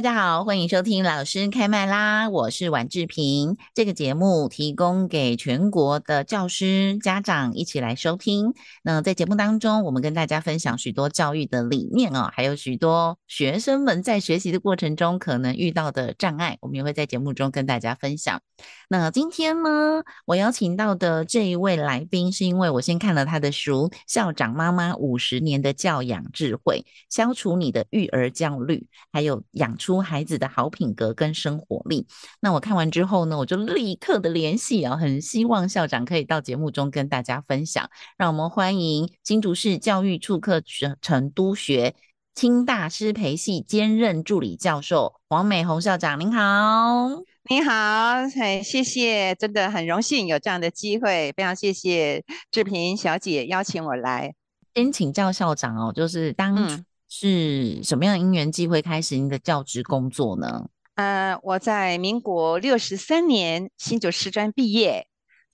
[0.00, 2.30] 大家好，欢迎收听老师开麦啦！
[2.30, 3.58] 我是宛志平。
[3.74, 8.54] 这个节目提供给全国的教师、家长一起来收听。
[8.82, 18.40] 那在节目当中，我们跟大家分享许多教育的理念哦，还有许多学生们在学习的过程中可能遇到的障碍，我们也会在节目中跟大家分享。
[18.88, 29.89] 那今天呢，我邀请到的这一位来宾，是因为我先看了他的书《校长妈妈五十年的教养智慧》，消除你的育儿焦虑，还有养出。
[29.90, 32.06] 出孩子的好品格跟生活力。
[32.38, 37.90] 那我看完之后呢，我就立刻的联系啊，很希望校长可以到节目中跟大家分享。
[38.16, 40.62] 让我们欢迎新竹市教育处课
[41.00, 41.96] 程督学
[42.36, 46.20] 清大师培系兼任助理教授黄美红校长。
[46.20, 47.08] 您好，
[47.48, 54.34] 你好，很谢谢，真的很荣幸有这样的机会，非常谢谢志平小姐邀请我来。
[54.72, 56.84] 先请教校长哦，就是当。
[57.12, 60.70] 是什么样的因缘际会开始您的教职工作呢？
[60.94, 65.08] 呃，我在民国六十三年新竹师专毕业，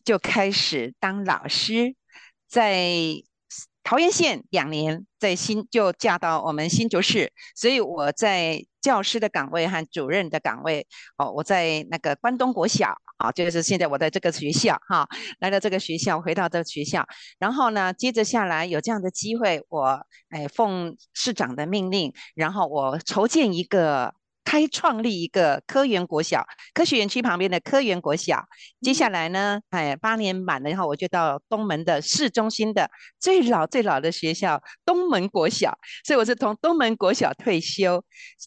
[0.05, 1.95] 就开始当老师，
[2.47, 2.85] 在
[3.83, 12.99] 桃园县两年，在新就嫁到我们新竹市，所以我在教师的岗位和主任的岗位，哦，我在那个关东国小。
[13.19, 15.09] 好，就是现在我在这个学校哈，
[15.41, 17.07] 来到这个学校，回到这个学校，
[17.39, 24.15] 然后呢，接着下来有这样的机会，我哎奉市长的命令，然后我筹建一个。
[24.47, 28.45] 开创立一个科园国小，科学园区旁边的科园国小。
[28.81, 32.89] 接下来呢，哎，八年满了以后，我就到东门的市中心的
[33.19, 38.03] 最老最老的学校东门国小，所以我是从东门国小退休。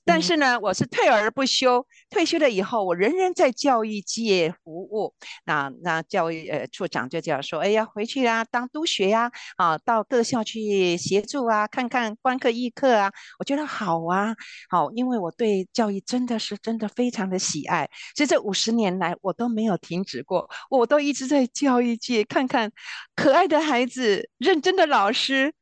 [0.06, 5.14] 但是呢，我是退而不休，退休了以后，我仍然在教育界服务。
[5.44, 14.34] 那那教育呃处长就这样说，哎呀，回去啊，当督学呀，啊，到各校去协助啊，看看观课议课啊，我觉得好啊，
[14.70, 22.72] 好，因为我对教育真的是真的非常的喜爱，所以这五十年来我都没有停止过，我都一直在教育界看看
[23.16, 25.54] 可爱的孩子，认真的老师。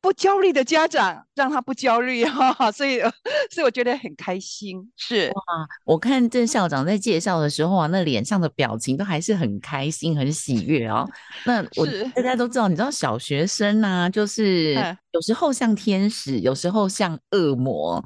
[0.00, 3.00] 不焦虑的家长，让他不焦虑 哈，所以
[3.50, 4.90] 所以我觉得很开心。
[4.96, 5.42] 是哇，
[5.84, 11.08] 我看郑校长在介绍的时候啊，那脸上的表情都还是很开心、很喜悦哦。
[11.44, 14.74] 那我大家都知道，你知道小学生啊，就是
[15.10, 18.04] 有时候像天使，有时候像恶魔。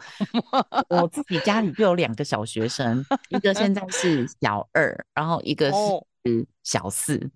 [0.88, 5.70] 我自己家里就有两个小学生，一个现在是小二，然后一个
[6.24, 7.30] 是小四。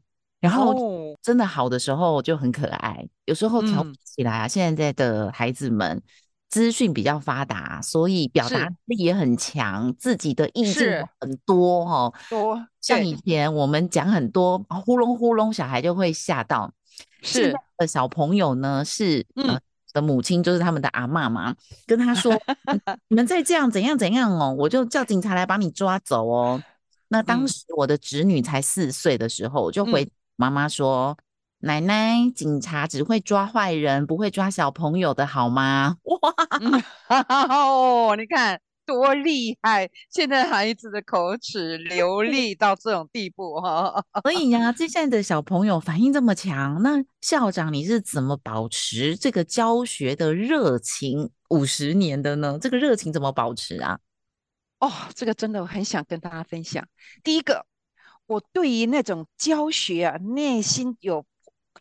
[0.46, 6.00] 然后真的好的时候就很可爱，哦、有时候调皮起来啊，嗯、现在的孩子们
[6.48, 12.14] 资讯比较发达，所以表达力也很强，自己的意见很多哦。
[12.30, 16.72] 多像以前我们讲很多呼隆呼隆，小孩就会吓到。
[17.22, 19.60] 是的小朋友呢，是、嗯呃、
[19.92, 22.32] 的母亲就是他们的阿嬷嘛，跟他说
[23.08, 26.62] ：“你们再这样怎样怎样哦，我就叫警察来把你抓走哦。”
[27.08, 30.08] 那当时我的侄女才四岁的时候，我就回。
[30.36, 31.16] 嗯妈妈说
[31.60, 36.18] ：“奶奶，警察只会抓坏人，不会抓小朋友的，好吗？” 哇，
[37.48, 39.90] 哦，你看多厉害！
[40.10, 44.04] 现在孩子的口齿流利到这种地步哈。
[44.22, 52.58] 所以呀，这现在的小朋友反应这么强，那校长你是怎么保持这个教学的热情五十年的呢？
[52.60, 53.98] 这个热情怎么保持啊？
[54.80, 56.86] 哦，这个真的我很想跟大家分享。
[57.24, 57.64] 第一个。
[58.26, 61.24] 我对于那种教学啊，内心有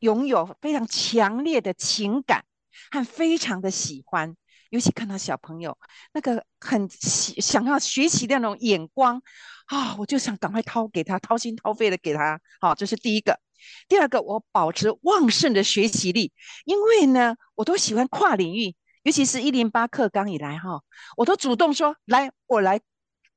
[0.01, 2.45] 拥有非常强烈的情感
[2.91, 4.35] 和非常的喜欢，
[4.69, 5.77] 尤其看到小朋友
[6.13, 9.21] 那个很喜想要学习的那种眼光
[9.67, 12.39] 啊，我就想赶快掏给他，掏心掏肺的给他。
[12.59, 13.39] 好，这是第一个。
[13.87, 16.31] 第二个，我保持旺盛的学习力，
[16.65, 20.83] 因为呢，我都喜欢跨领域，尤其是一零八课纲以来哈，
[21.17, 22.81] 我都主动说来，我来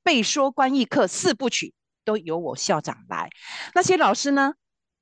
[0.02, 1.72] 背说观议课四部曲。
[2.08, 3.28] 都由我校长来，
[3.75, 4.55] 那些老师呢？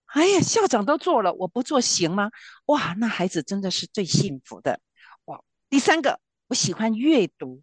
[0.07, 2.33] 哎呀，校长都做了，我不做行吗？
[2.65, 4.81] 哇，那孩子真的是最幸福的
[5.27, 5.41] 哇！
[5.71, 6.19] 第三个，
[6.49, 7.63] 我喜欢阅读，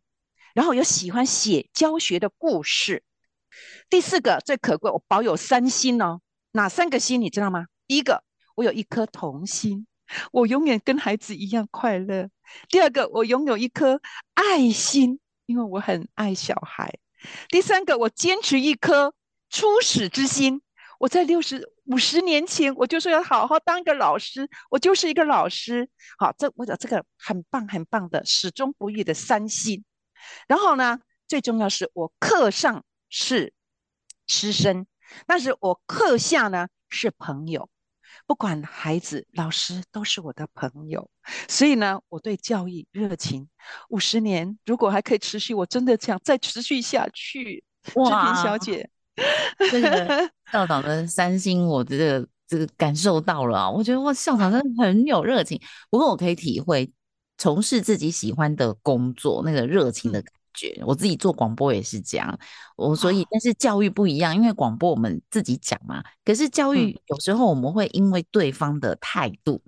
[0.54, 3.04] 然后又喜欢写教学的故事。
[3.90, 6.22] 第四个最可贵，我保有三心哦。
[6.54, 7.66] 哪三个心你知道吗？
[7.86, 8.24] 第一个，
[8.56, 9.88] 我有一颗童心，
[10.32, 12.30] 我永远跟孩子一样快乐。
[12.70, 14.00] 第二个，我拥有一颗
[14.36, 16.88] 爱心，因为我很爱小孩；
[17.50, 19.14] 第三个，我坚持一颗
[19.54, 20.64] 初始之心。
[21.00, 25.88] 我在六十五十年前，我就说要好好当一个老师，我就是一个老师。
[26.18, 29.86] 好，这我讲这个很棒很棒的始终不渝的三心。
[30.48, 33.54] 然后呢，最重要是我课上是
[34.26, 34.88] 师生，
[35.28, 37.70] 但是我课下呢是朋友。
[38.26, 41.12] 不管孩子、老师都是我的朋友，
[41.48, 43.50] 所以呢，我对教育热情
[43.90, 47.64] 五十年，如果还可以持续，我真的想再持续下去。
[47.96, 48.90] 哇，志平小姐。
[49.72, 53.70] 这个校长的三星，我这个这个感受到了啊！
[53.70, 55.60] 我觉得哇，校长真的很有热情。
[55.90, 56.92] 不过我可以体会
[57.38, 60.82] 从事自己喜欢的工作那个热情的感觉。
[60.86, 62.38] 我自己做广播也是这样，
[62.76, 66.04] 我所以但是教育不一样，因为广播我们自己讲嘛。
[66.24, 69.62] 可是教育有时候我们会因为对方的态度，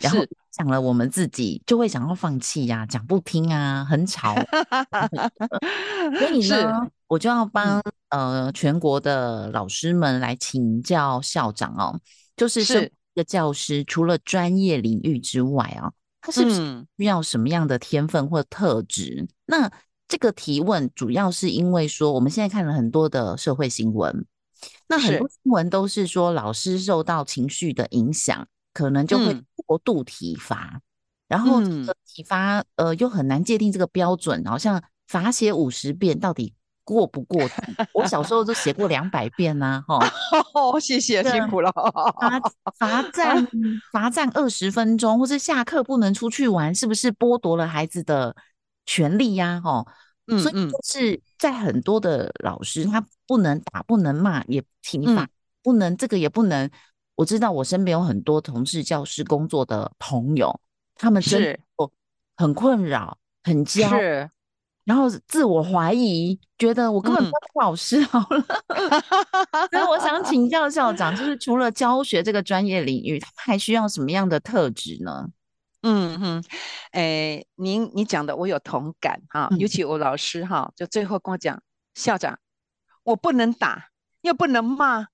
[0.00, 4.34] 然后讲了我们自己就会想要放弃呀，讲不听啊，很吵。
[6.18, 7.80] 所以呢，我就要帮。
[8.10, 11.96] 呃，全国的老师们来请教校长哦，
[12.36, 19.20] 就是是一个教师，除了专业领域之外啊，他是不是需要什么样的天分或特质？
[19.20, 19.70] 嗯、那
[20.08, 24.26] 这个提问主要是因为说，我们现在看了很多的社会新闻，
[24.88, 30.82] 那很多新闻都是说老师受到情绪的影响，可能就会过度体罚，嗯、
[31.28, 36.54] 然后这个体罚呃又很难界定这个标准，好像罚写五十遍到底。
[36.82, 37.48] 过不过？
[37.92, 40.80] 我小时候都写过两百遍呐、啊，哈、哦！
[40.80, 41.70] 谢谢，辛苦了。
[41.70, 42.40] 罚
[42.76, 43.46] 罚站
[43.92, 48.34] 罚站二十分钟，或是下课不能出去玩，是不是剥夺了孩子的
[48.86, 49.60] 权利呀？
[49.62, 49.86] 哈，
[50.42, 55.28] 所以就是在很多的老师，他不能打，不能骂，也体罚，
[55.62, 56.68] 不能这个也不能。
[57.20, 60.58] 我知道我身边有很多从事教师工作的朋友，
[60.94, 61.60] 他们是
[62.34, 63.90] 很困扰，很焦。
[64.84, 68.42] 然后自我怀疑，觉得我根本不是老师好了。
[68.68, 68.90] 嗯、
[69.70, 75.28] 所以我想请教校长，就是除了教学这个专业领域，他还需要什么样的特质呢？
[75.82, 76.44] 嗯哼，
[76.92, 81.62] 诶，您你讲的我有同感哈，尤其我老师哈，就最后跟我讲，
[81.94, 82.38] 校长，
[83.04, 83.88] 我不能打，
[84.22, 85.08] 又不能骂，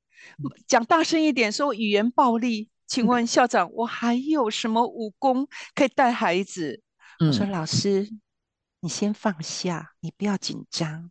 [0.66, 2.70] 讲大声一点，说语言暴力。
[2.86, 6.82] 请问校长，我还有什么武功可以带孩子？
[7.18, 8.08] 我说老师。
[8.80, 11.10] 你先放下，你不要紧张。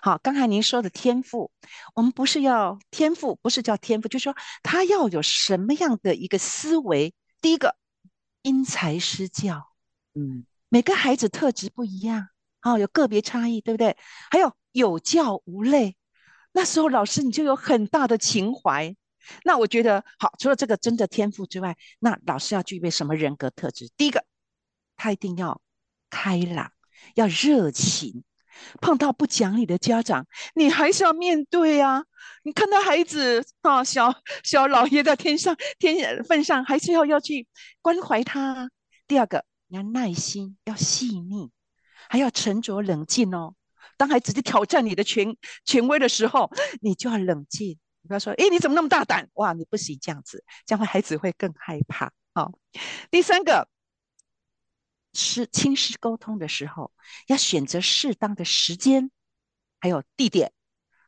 [0.00, 1.50] 好，刚才您说的天赋，
[1.94, 7.14] 我们不是要天赋，不是叫天赋，就是说他要有什么样的一个思维。
[7.40, 7.74] 第一个，
[8.42, 9.66] 因材施教，
[10.14, 12.28] 嗯，每个孩子特质不一样，
[12.60, 13.96] 好，有个别差异，对不对？
[14.30, 15.96] 还有有教无类，
[16.56, 18.96] 那时候老师你就有很大的情怀。
[19.44, 23.90] 那我觉得，好，除了这个真的天赋之外，那老师要具备什么人格特质？
[23.94, 24.24] 第一个，
[24.96, 25.60] 他一定要
[26.08, 26.72] 开朗。
[27.14, 28.24] 要热情，
[28.80, 32.04] 碰到不讲理的家长，你还是要面对啊。
[32.42, 37.46] 你看到孩子啊，小小老爷在天上天份上，还是要要去
[37.82, 38.70] 关怀他。
[39.06, 41.50] 第二个，你要耐心，要细腻，
[42.08, 43.54] 还要沉着冷静哦。
[43.96, 46.50] 当孩子去挑战你的权权威的时候，
[46.80, 47.78] 你就要冷静。
[48.02, 49.28] 你不要说，哎，你怎么那么大胆？
[49.34, 52.12] 哇，你不行这样子，这样孩子会更害怕。
[52.34, 52.52] 好，
[53.10, 53.68] 第三个。
[55.18, 56.92] 是亲师沟通的时候，
[57.26, 59.10] 要选择适当的时间，
[59.80, 60.52] 还有地点，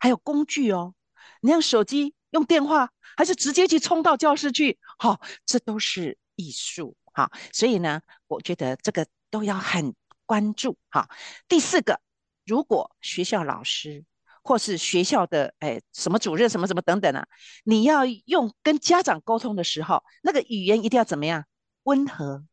[0.00, 0.94] 还有工具哦。
[1.42, 4.78] 你用手机、用电话，还是直接去冲到教室去？
[4.96, 6.96] 好、这都是艺术。
[7.12, 10.78] 好、所以呢，我觉得这个都要很关注。
[10.88, 11.10] 好、
[11.46, 12.00] 第四个，
[12.48, 14.04] 如果学校老师
[14.42, 17.28] 或是学校的哎什么主任什么什么等等啊，
[17.64, 21.44] 你要用跟家长沟通的时候，那个语言一定要怎么样？
[21.82, 22.44] 温和。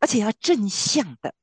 [0.00, 1.34] 而且要正向的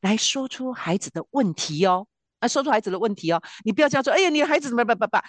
[0.00, 2.06] 来说出孩子的问题哦，
[2.38, 4.96] 啊，说出孩子的问题哦，你不要这样说，哎呀，你的孩子怎么办？
[4.96, 5.24] 办办，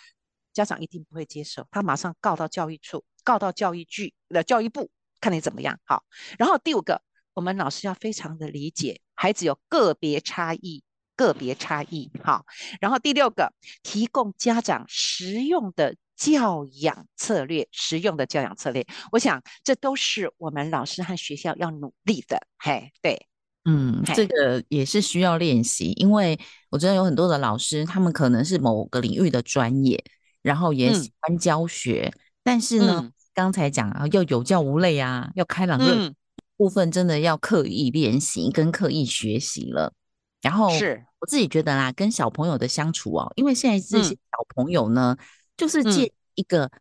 [0.54, 5.80] 家长一定不会接受，他马上告到教育处，告到教育局的教育部，看你怎么样。
[5.84, 6.04] 好，
[6.38, 7.02] 然后第五个，
[7.34, 10.84] 我们老师要非常的理解孩子有个别差异，
[11.20, 12.10] 个别差异。
[12.24, 12.46] 好，
[12.80, 13.52] 然后第六个，
[13.84, 15.96] 提供家长实用的。
[16.20, 22.38] 教养策略，实用的教养策略，我想这都是我们老师和学校要努力的。
[22.58, 23.26] 嘿，对，
[23.64, 26.38] 嗯，这个也是需要练习，因为
[26.72, 30.04] 我知道有很多的老师，他们可能是某个领域的专业，
[30.42, 36.14] 然后也喜欢教学，嗯、但是呢，嗯、刚才讲啊，要有教无类啊，要开朗，的
[36.58, 39.94] 部分真的要刻意练习跟刻意学习了。
[40.42, 41.06] 然后是。
[41.20, 45.18] 我自己觉得啦，跟小朋友的相处哦，因为现在这些小朋友呢。
[45.20, 45.26] 嗯
[45.60, 46.72] 就是借一个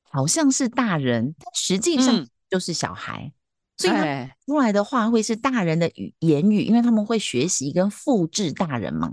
[0.00, 3.30] 好像是大人，但实际上就是小孩，
[3.76, 9.12] 所以他出来的话会是大人的语言语，因为他们会学习跟复制大人嘛。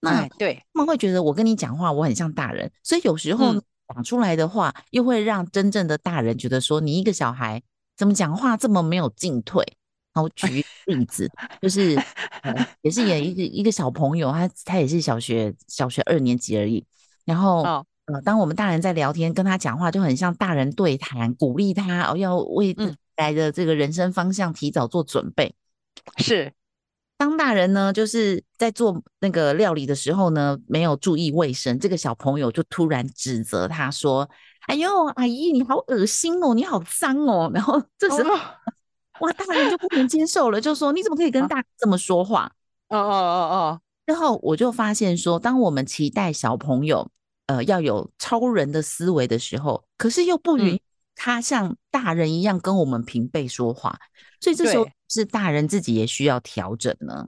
[0.00, 3.54] 那对，他们会觉得我跟你讲话，我很像大人，所以有时候
[3.88, 7.62] 讲出来的话，又会让真正的大人觉得说，你一个小孩
[7.96, 9.64] 怎么讲话这么没有进退。
[10.14, 11.26] 然后举例子，
[11.62, 11.96] 就是、
[12.42, 16.84] 呃、也是演一个一个小朋友，他他也是小学小学二年级而已。
[17.24, 25.54] 然后、哦、呃，当我们大人在聊天，跟他讲话，就很像大人对谈，鼓励他哦，要为未来的这个人生方向提早做准备。
[26.18, 26.52] 是，
[27.16, 34.28] 当大人呢，就是在做那个料理的时候呢，没有注意卫生，这个小朋友就突然指责他说
[34.68, 38.34] ：“哎呦，阿姨你好恶心哦，你好脏哦。”然后这时候。
[38.34, 38.40] 哦
[39.20, 42.50] 哇，大人就不能接受了，就说你怎么可以跟大人这么说话？
[42.88, 43.80] 哦哦哦哦。
[44.04, 47.10] 然后我就发现说，当我们期待小朋友
[47.46, 50.80] 呃要有超人的思维的时候，可是又不允
[51.14, 57.26] 他像大人一样跟我们平辈说话，嗯、所以这时候是大人自己也需要调整呢。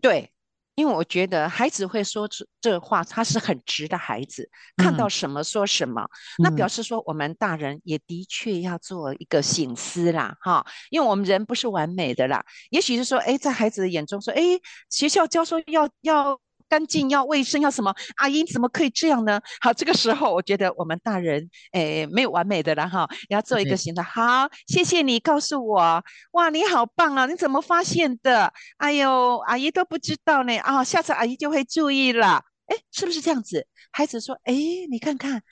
[0.00, 0.30] 对。
[0.76, 14.40] 因为我觉得孩子会说出这话，他是很直的孩子，看到什么说什么，嗯、那表示说我们大人也的确要做一个醒思啦，哈，因为我们人不是完美的啦，也许是说，哎，在孩子的眼中说，哎，
[14.88, 16.40] 学校教授要要。
[16.68, 17.94] 干净要卫生要什么？
[18.16, 19.40] 阿姨怎么可以这样呢？
[19.60, 24.04] 好，这个时候我觉得我们大人诶没有完美的了哈，要做一个行动。
[24.04, 27.26] 好，谢谢你告诉我，哇，你好棒啊！
[27.26, 28.52] 你怎么发现的？
[28.78, 32.42] 哎呦，阿姨都不知道呢啊，下次阿姨就会注意了。
[32.66, 33.66] 哎，是不是这样子？
[33.92, 34.54] 孩子说，哎，
[34.90, 35.42] 你看看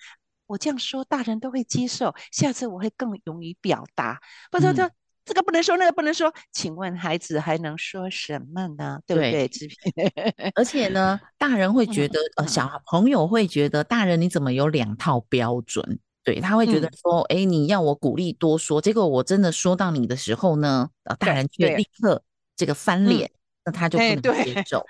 [0.47, 4.21] 我这样说，大人都会接受，下次我会更勇于表达。
[4.51, 4.91] 不知道。
[5.25, 9.01] 这个不能说，那个不能说，请问孩子还能说什么呢？
[9.07, 9.49] 对不对？
[9.49, 15.99] 对 而且呢，大人会觉得，呃，小朋友会觉得，大人你怎么有两套标准？
[16.23, 22.23] 对，他会觉得说，哎、嗯，你要我鼓励多说，结果我真的说到你的时候呢，大人却立刻
[22.55, 23.31] 这个翻脸，
[23.65, 24.85] 那他就不能接受。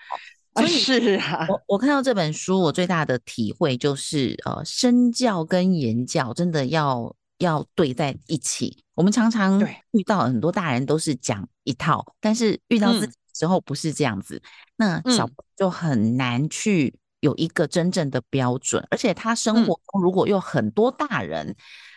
[0.56, 7.14] 所以是啊，我我看到这本书，我最大的体会就是，呃，身教跟言教真的要。
[7.44, 9.60] 要对在一起，我们常常
[9.92, 14.42] 遇到很多大人都是讲一套，但是遇到自己的时候不是这样子，
[14.78, 21.56] 嗯、那小朋友就很难去有一个真正的标准，嗯、而且他生活中如果有很多大人，嗯、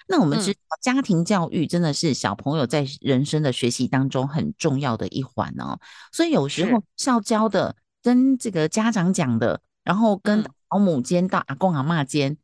[0.10, 5.80] 那我们知道家庭教育真的是小朋友在人生的学习当中很重要的一环哦，
[6.12, 12.38] 所以有时候校教的跟这个家长讲的，然后跟保姆间到阿公阿妈间。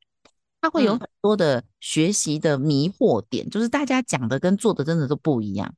[0.63, 5.75] 他会有很多的学习的迷惑点，嗯、就是大家讲的跟做的真的都不一样，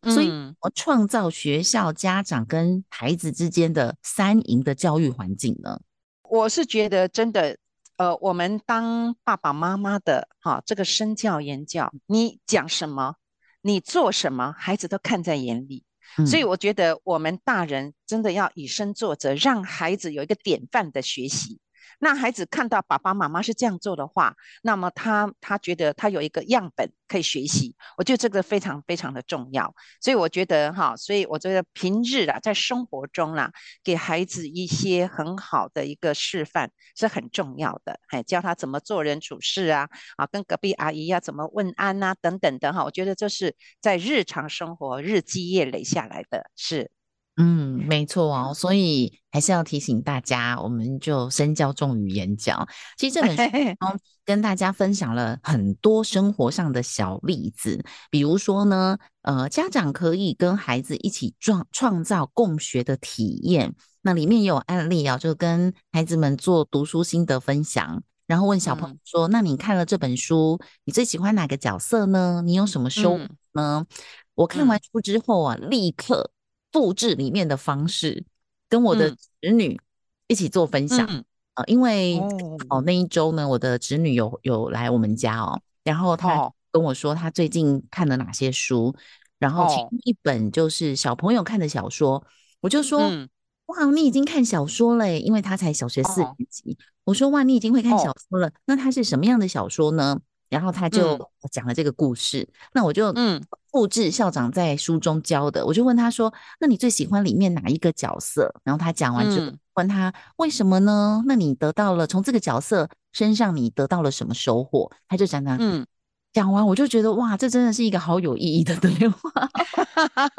[0.00, 5.78] 嗯、所以我创造学校、家长跟孩子之间的三赢的教育环境呢？
[6.22, 7.58] 我是觉得真的，
[7.98, 13.16] 呃，我们当爸爸妈妈的，哈、啊，这个身教言教，你讲什么，
[13.60, 15.84] 你做什么，孩子都看在眼里，
[16.16, 21.60] 嗯、所以我觉得我们大人真的要以身作则，让孩子有一个典范的学习。
[22.04, 29.72] 那孩子看到爸爸妈妈是这样做的话，那么他他觉得他有一个样本可以学习，我觉得这个非常非常的重要。
[30.00, 33.52] 所以我觉得哈，所以我觉得平日啊，在生活中啦，
[33.84, 38.00] 给孩子一些很好的一个示范是很重要的。
[38.08, 46.90] 哎，教他怎么做人处事啊，啊，跟隔壁阿姨呀、啊、怎么问安啊，等等的哈，我觉得这是在日常生活日积月累下来的是。
[47.36, 52.68] 嗯，没错哦，所以还是要提醒大家，我们就身教重于言教。
[52.98, 53.42] 其实这本书
[54.26, 63.74] 跟大家分享了很多生活上的小例子，比如说呢，呃，家长可以跟孩子一起创创造共学的体验。
[64.02, 72.42] 那里面也有案例啊，就跟孩子们做读书心得分享，然后问小朋友说：“嗯、那你看了这本书，你最喜欢哪个角色呢？
[72.44, 73.18] 你有什么收获
[73.52, 73.86] 呢？”嗯、
[74.34, 76.30] 我看完书之后啊，立刻。
[76.72, 78.24] 复制里面的方式，
[78.68, 79.78] 跟我的侄女
[80.26, 81.06] 一起做分享。
[81.10, 81.24] 嗯、
[81.54, 88.94] 呃，因为哦，哦那一周呢，我的侄女有有来我们家哦，然后她跟我说她最近看了哪些书，哦、
[89.38, 92.24] 然后其中一本就是小朋友看的小说，
[92.60, 93.28] 我就说、嗯、
[93.66, 96.72] 哇，你已经看小说了，因为她才小学四年级。
[96.72, 100.20] 哦、我说哇，你已经会看小说了，哦、那它是什么样的小说呢？
[100.52, 101.18] 然后他就
[101.50, 111.24] 讲了这个故事，嗯、那我就嗯复制校长在书中教的，嗯、我就问他说：“那你最喜欢里面哪一个角色？”然后他讲完之后，问他为什么呢？
[111.26, 114.92] 那你得到了从这个角色身上你得到了什么收获？
[115.08, 115.86] 他就讲讲嗯。
[116.34, 119.30] 讲完我就觉得哇，这真的是一个好有意义的 对话。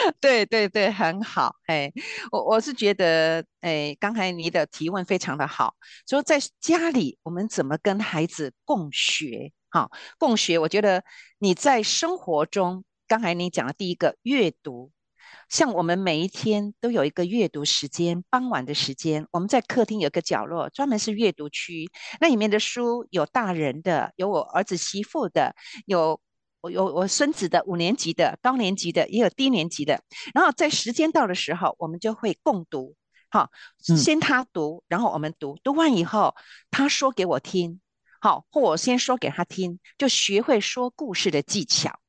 [0.20, 1.56] 对对对，很好。
[1.66, 1.92] 哎，
[2.30, 5.74] 我我是觉得，哎，刚才你的提问非常的好，
[6.08, 9.52] 说在家里我们怎么跟孩子共学？
[9.68, 11.04] 好，共学，我觉得
[11.38, 14.90] 你在生活中，刚才你讲的第一个阅读，
[15.48, 21.88] 像我们每一天都有一个阅读时间，傍晚的时间，我们在客厅有个角落，专门是阅读区，
[22.20, 25.54] 那里面的书有大人的，有我儿子媳妇的，
[25.86, 26.20] 有
[26.60, 30.02] 我有我孙子的五年级的，高年级的，也有低年级的，
[30.34, 32.94] 然后在时间到的时候，我们就会共读。
[33.32, 33.48] 好，
[33.78, 36.34] 先他读，然后我们读，读完以后
[36.70, 37.80] 他说给我听，
[38.20, 42.00] 好，或我先说给他听，就学会说故事的技巧。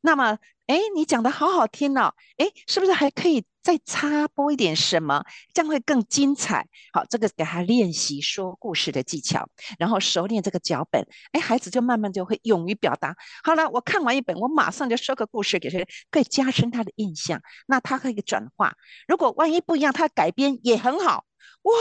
[0.00, 6.66] 那么，哎，你讲的好好听哦，哎，是不是还可以再插播一点什么，这样会更精彩？
[6.92, 9.48] 好，这个给他练习说故事的技巧，
[9.78, 13.14] 然后熟练这个脚本，哎，孩子就慢慢就会勇于表达。
[13.44, 15.78] 好了，我看完一本，我马上就说个故事给他，
[16.10, 18.74] 可以加深他的印象，那他可以转化。
[19.06, 21.24] 如果万一不一样，他改编也很好。
[21.62, 21.72] 哇，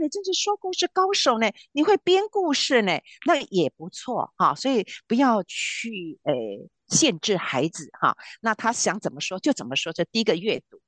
[0.00, 1.48] 你真是说故事高手呢！
[1.70, 4.52] 你会编故事呢，那也不错哈。
[4.56, 8.16] 所以不要去诶限制孩子哈。
[8.40, 9.92] 那他想怎么说就怎么说。
[9.92, 10.80] 这第一个阅读，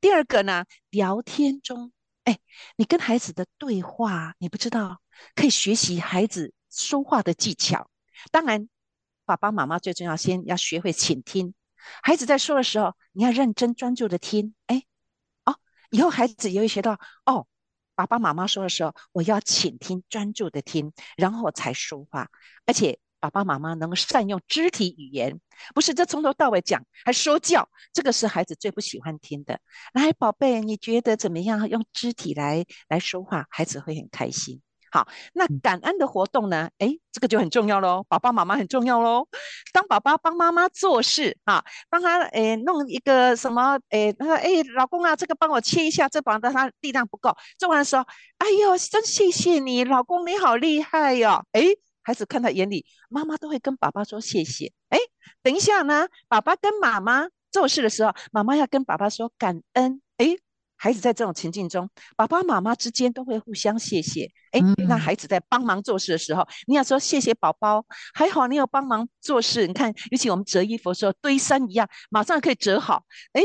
[0.00, 1.92] 第二个呢，聊天中，
[2.24, 2.38] 哎，
[2.76, 5.00] 你跟孩子的对话，你不知道
[5.34, 7.90] 可以学习孩子说话的技巧。
[8.30, 8.68] 当然，
[9.24, 11.54] 爸爸妈妈最重要，先要学会倾听。
[12.02, 14.54] 孩子在说的时候，你要认真专注的听。
[14.66, 14.84] 哎，
[15.44, 15.56] 哦，
[15.90, 17.46] 以后孩子也会学到哦。
[17.94, 22.28] 爸爸妈妈说的时候，我要倾听，专注的听，然后才说话。
[22.64, 25.40] 而且爸爸妈妈能够善用肢体语言，
[25.74, 29.58] 不是这从头到尾讲还说教，这个是孩子最不喜欢听的。
[29.92, 31.68] 来，宝贝，你觉得怎么样？
[31.68, 34.60] 用肢体来来说话，孩子会很开心。
[34.90, 36.70] 好，那感恩的活动呢？
[36.78, 39.28] 哎，这个就很重要喽，爸爸妈妈很重要喽。
[39.70, 47.36] 当爸爸帮妈妈做事，啊，帮他诶弄一个什么，诶，他说哎，老公啊，这个帮我切一下，这把他力量不够。
[47.58, 48.04] 做完的时候，
[48.38, 51.46] 哎呦，真谢谢你，老公你好厉害哟、哦。
[51.52, 51.64] 哎，
[52.08, 54.72] 孩子看在眼里，妈妈都会跟爸爸说谢谢。
[54.88, 54.98] 哎，
[55.42, 60.00] 等一下呢，爸爸跟妈妈做事的时候，妈妈要跟爸爸说感恩。
[60.16, 60.38] 哎。
[60.80, 64.30] 孩子在这种情境中，爸爸妈妈之间都会互相谢谢。
[64.52, 69.66] 哎，那孩子在帮忙做事的时候，你要说谢谢宝宝，还好你有帮忙做事。
[69.66, 73.02] 你看，尤其我们折衣服的时候，堆山一样，马上可以折好。
[73.32, 73.42] 哎，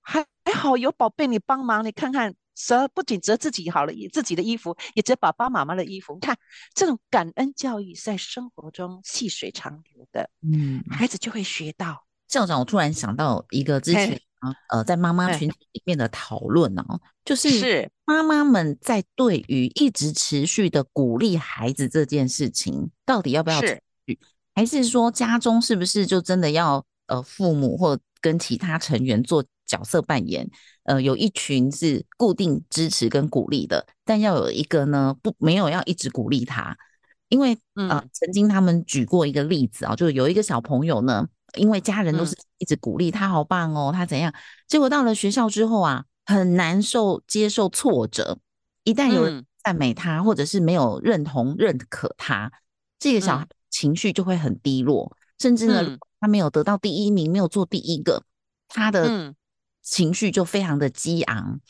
[0.00, 2.32] 还还好有宝贝你帮忙，你看看
[2.66, 6.14] 折不仅折自己好了，自己的衣服也折爸爸妈妈的衣服。
[6.14, 6.36] 你看
[6.74, 12.04] 这种感恩教育在生活中细水长流的，嗯，孩子就会学到。
[12.26, 14.20] 校长，我突然想到一个之前。
[14.40, 24.16] 啊，呃，在妈妈群里面的讨论哦，就是妈妈们在对于一直持续的鼓励孩子这件事情，到底要不要持续，
[24.54, 30.50] 还是说家中是不是就真的要呃父母或跟其他成员做角色扮演？
[30.82, 36.76] 呃，有一群是固定支持跟鼓励的，但要有一个呢不没有要一直鼓励他，
[37.28, 41.28] 因为呃曾经他们举过一个例子啊，就是有一个小朋友呢。
[41.56, 44.30] 因为家人都是一直鼓励他，好棒哦，他怎样？
[44.66, 48.38] 结果到了学校之后啊，很难受接受挫折。
[48.84, 52.52] 一旦有人赞美他，或者是没有认同认可他，
[52.98, 58.22] 这个小孩情绪就会很低落，甚至呢，他没有得到第一名，没有做第一个，
[58.68, 59.34] 他的
[59.90, 61.60] 情绪就非常的激昂。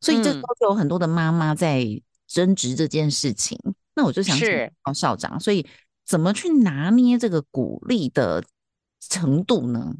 [0.00, 1.84] 所以这时候就有很多的妈妈在
[2.26, 3.58] 争执这件事情。
[3.94, 4.48] 那我就想请
[4.84, 5.66] 教校长，所以
[6.04, 8.44] 怎么去拿捏这个鼓励的
[9.00, 9.94] 程度呢？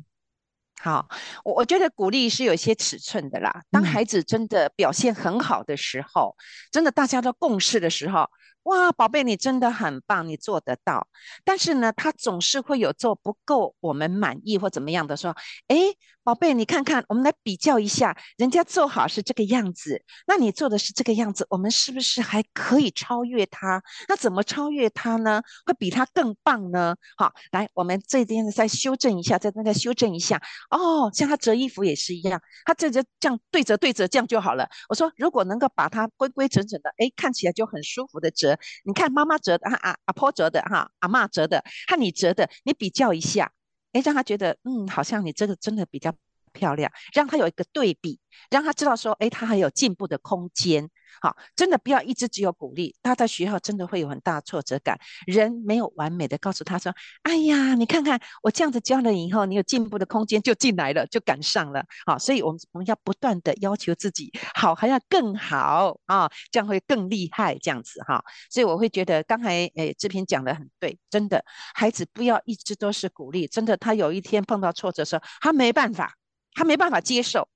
[0.80, 1.08] 好，
[1.44, 3.62] 我我觉得鼓励是有一些尺寸的啦。
[3.70, 8.28] 当孩子真的表现很好的时候，嗯、真的大家都共识的时候。
[8.64, 11.08] 哇，宝贝，你真的很棒，你做得到。
[11.44, 15.34] 但是呢，他总是会有做不够我们满意或怎么样的说，
[15.68, 15.76] 哎，
[16.22, 23.82] 宝贝，你看看，我们来比较一下，人家做好是这个样子，那你做的是这个样子，我们是不是还可以超越他？
[24.06, 25.40] 那怎么超越他呢？
[25.64, 26.94] 会比他更棒呢？
[27.16, 30.42] 好，来，我们这边再修正一下，再那个修正一下。
[30.68, 34.68] 哦，像他折衣服也是一样，他这就这样对折对折这样就好了。
[34.90, 38.57] 我说，如果能够把它规规整整的，哎，看起来就很舒服的折。
[38.84, 43.52] 你看妈妈折的，啊阿婆折的，哈阿嬷折的，和你折的，你比较一下，
[43.92, 46.14] 哎，让他觉得，嗯，好像你这个真的比较
[46.48, 48.18] 漂亮，让他有一个对比，
[48.50, 50.90] 让他知道说，哎，他还有进步的空间。
[51.20, 54.96] 好，真的不要一直只有鼓励，他在学校真的会有很大挫折感。
[55.26, 61.84] 人没有完美的，告诉他说，哎呀，你看看我这样子教了以后，你有进步的空间就进来了，就赶上了。
[62.06, 68.22] 好，所以我们我们要不断的要求自己，好还要更好啊，这样会更厉害，这样子哈。
[68.48, 76.14] 所以我会觉得刚才诶志平讲的很对，真的，孩子不要一直都是鼓励，真的，他有一天碰到挫折的时候，他没办法，
[76.58, 77.48] 他没办法接受。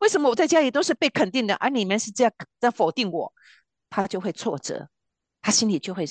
[0.00, 3.30] 为什么我在家里都是被肯定的，而你们是这样在否定我？
[3.90, 4.88] 他就会挫折，
[5.42, 6.06] 他心里就会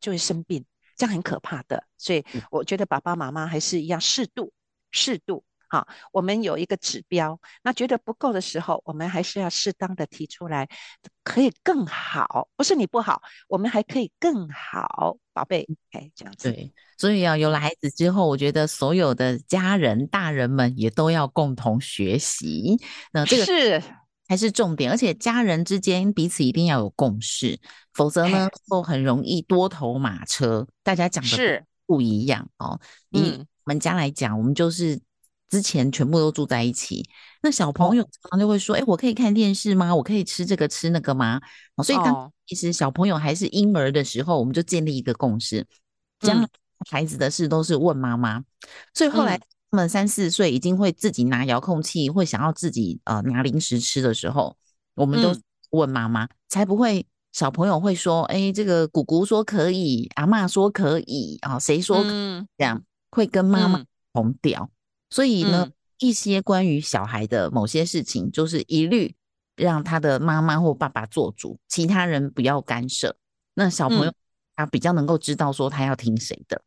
[0.00, 0.64] 就会生病。
[0.96, 1.84] 这样很可怕的。
[1.98, 4.50] 所以我觉得爸爸妈妈还是一样适度，
[4.90, 5.44] 适度。
[5.72, 10.68] 好，我们有一个指标，那觉得不够的时候，我们还是要适当的提出来，
[11.22, 12.48] 可以更好。
[12.56, 16.50] 不是你不好，我们还可以更好，宝贝，哎，这样子。
[16.50, 22.76] 对，所以啊，有了孩子之后，我觉得所有的家人、大人们也都要共同学习。
[23.12, 23.80] 那这个是
[24.26, 27.60] 还是重点，而且家人之间彼此一定要有共识，
[27.94, 32.80] 否则呢，都很容易多头马车，大家讲的是不一样哦。
[33.10, 35.00] 以我们家来讲，我们就是。
[35.50, 37.04] 之前全部都住在一起，
[37.42, 39.92] 那小朋友常常就会说：“哎、哦欸，我可以看电视吗？
[39.92, 41.40] 我可以吃这个吃那个吗？”
[41.82, 45.66] 所以当其实小朋友还是婴儿的时候，我们就建立一个共识，
[46.20, 46.48] 将
[46.88, 48.38] 孩子的事都是问妈妈。
[48.38, 48.44] 嗯、
[48.94, 54.56] 所以后来他们三四岁已经会自己拿遥控器，会想要自己呃拿零食吃的时候，
[54.94, 55.36] 我们都
[55.70, 64.70] 问妈妈，嗯、才不会小朋友会说：“哎、欸，这个姑姑说可以，阿嬷说可以啊，谁说可以？”嗯、这样会跟妈妈同调。
[65.10, 69.14] 嗯所以呢，嗯、一些关于小孩的某些事情，就是一律
[69.56, 73.16] 让他的妈妈或爸爸做主，其他人不要干涉。
[73.54, 74.12] 那小朋友
[74.54, 76.62] 他比较能够知道说他要听谁的。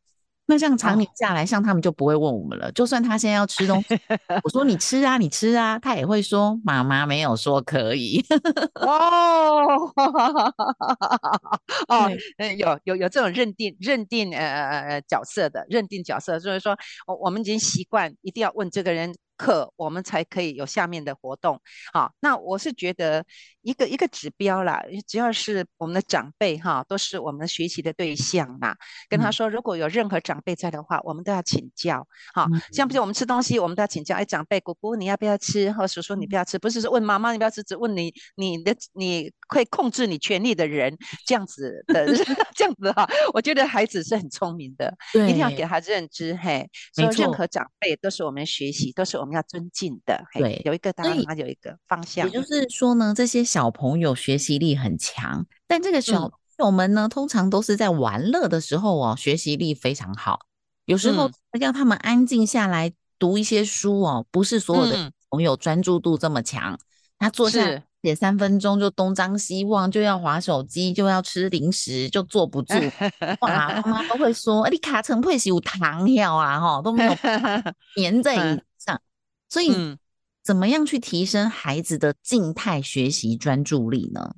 [0.45, 2.71] 那这样常年下来，像他们就不会问我们了。
[2.73, 3.99] 就算他现在要吃东西，
[4.43, 8.23] 我说你吃啊，你吃啊，他也会说妈妈没有说可以。
[8.81, 9.91] 哦，
[11.87, 12.09] 哦，
[12.57, 16.77] 有有有这种认定认定呃呃角色的认定角色，就是说
[17.07, 19.15] 我我们已经习惯一定要问这个人。
[19.37, 21.59] 课我们才可以有下面的活动，
[21.91, 23.25] 好，那我是觉得
[23.61, 28.75] 一个一个指标啦，只要是我们的长辈哈，都是我们学习的对象嘛。
[29.09, 32.07] 跟他说，如果有任何长辈在的话，我们都要请教。
[32.33, 34.15] 好，像比如我们吃东西，我们都要请教。
[34.15, 35.71] 哎，长辈姑姑你要不要吃？
[35.73, 42.07] 或叔叔你不要吃，不是说问妈妈你不要吃，只问你你的你会控制你权利的人这样子的
[42.55, 43.05] 这样子哈。
[43.33, 46.33] 我觉得孩子是很聪明的，对一定要给他认知。
[46.35, 49.32] 嘿，所以任何长辈都是我们学习，都是我们。
[49.33, 52.25] 要尊敬的，对，有一个答案，它有一个方向。
[52.25, 60.39] 也就是说呢，这些小朋友学习力很强，但这个小朋友们呢，嗯、通常都是在玩乐的时候哦，学习力非常好。
[60.85, 66.73] 有时候要他们安静下来读一些书哦，不是所有的朋友专注度这么强。
[66.73, 66.79] 嗯、
[67.19, 72.73] 他坐下写三分钟就东张西望，就要滑手机，就要吃零食，就坐不住。
[73.39, 77.15] 哇，妈妈都会说：“你卡成配是有糖尿啊，哈，都没有
[77.95, 78.61] 粘在椅子上。”
[79.53, 79.99] 所以，
[80.41, 84.33] 怎么样去提升孩子的静态学习专注力呢？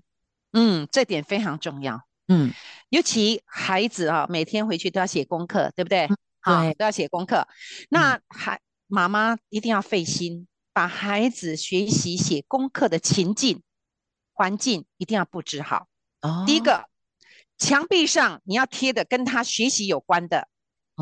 [0.52, 2.02] 嗯，这点非常重要。
[2.28, 2.52] 嗯，
[2.90, 6.10] 尤其孩子啊，每天回去都要写功课，对不对？
[6.42, 7.48] 好，都要写功课。
[7.90, 13.64] 那孩妈妈一定要费心，把孩子学习写功课的情境
[14.34, 15.88] 环境一定要布置好。
[16.20, 16.90] 哦，第一个，
[17.58, 20.50] 墙壁上你要贴的跟他学习有关的，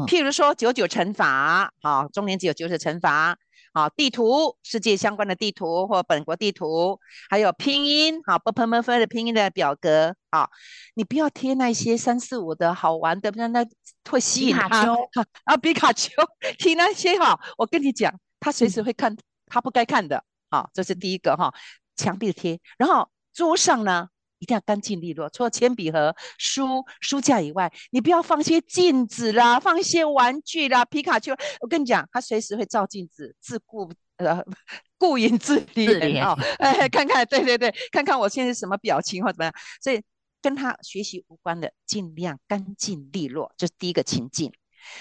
[0.06, 3.40] 譬如说九九乘法，好，中年级有九九乘法。
[3.74, 10.48] 啊地图世界相关的地图或本国地图还有拼音啊不喷不菲的拼音的表格啊
[10.96, 13.66] 你不要贴那些三四五的好玩的那那
[14.10, 14.96] 会吸引他
[15.44, 16.12] 啊皮卡丘
[16.58, 19.16] 听那些哈我跟你讲他随时会看
[19.48, 21.54] 他不该看的啊这是第一个哈
[21.96, 22.60] 墙壁贴。
[22.78, 24.08] 然后桌上呢
[24.44, 31.34] 一定要干净利落，除了铅笔盒书书架以外，你不要放些镜子啦，放一些玩具啦，皮卡丘。
[31.62, 34.44] 我跟你讲，他随时会照镜子，自顾呃
[35.00, 36.38] 顾影自怜啊。
[36.60, 39.54] 哎， 看看，对对对，看看我现在什么表情或怎么样。
[39.82, 40.04] 所以
[40.42, 44.52] 跟他学习无关的，尽量干净利落，这是第一个情境。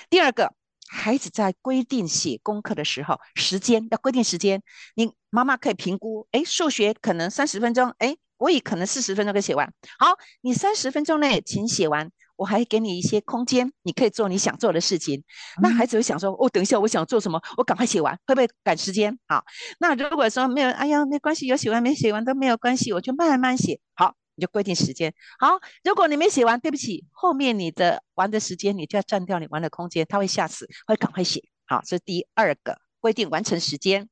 [0.08, 0.54] 第二个，
[0.88, 4.62] 孩子在规定写功课的时候，时间要规定时间。
[4.94, 8.16] 你妈妈可以评估，哎，数学可能三十分钟，哎。
[8.42, 9.72] 我也可能四十分钟可以写完。
[10.00, 10.08] 好，
[10.40, 15.22] 你三十分钟内请写完，我还给你一些空间，你可以做你想做的事情。
[15.62, 17.40] 那孩子会想说：“哦，等一下，我想做什么？
[17.56, 19.44] 我赶快写完，会不会赶时间？”好，
[19.78, 23.78] 那如果说没有，哎呀，没关系，有写完没写完都没有关系，我就慢慢写。
[23.94, 25.14] 好，你就规定时间。
[25.38, 31.40] 好，如果你没写完，对不起，后面你的玩的时间你就要占掉你玩的空间，他会吓死，会赶快写。
[31.66, 34.08] 好，这是第二个规定完成时间。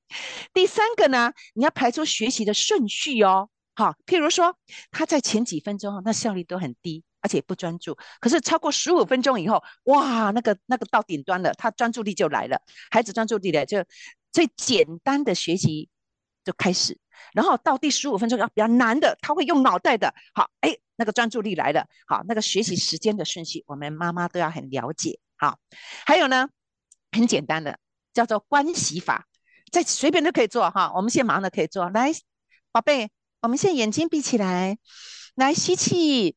[0.54, 3.48] 第三个呢，你要排出学习的顺序哦。
[3.74, 4.56] 好，譬如说
[4.90, 7.96] 他在前几分钟那效率都很低，而且不专注。
[8.20, 12.60] 可是超过十五分钟以后，哇，那个那个到顶端了，他专注力就来了。
[12.90, 13.82] 孩子专注力的就
[14.32, 15.88] 最简单的学习
[16.44, 16.98] 就开始，
[17.32, 20.12] 然后到第十五分钟要比较难的，他会用脑袋的。
[20.34, 21.86] 好，哎，那个专注力来了。
[22.06, 25.20] 好，那个学习时间的顺序，我们妈妈都要很了解。
[25.36, 25.58] 好，
[26.04, 26.50] 还有呢，
[27.12, 27.78] 很简单的
[28.12, 29.26] 叫做关系法，
[29.72, 30.92] 在随便都可以做哈。
[30.94, 32.12] 我们现在马上都可以做，来，
[32.72, 33.10] 宝贝。
[33.42, 34.76] 我们现在眼睛闭起来，
[35.34, 36.36] 来吸气，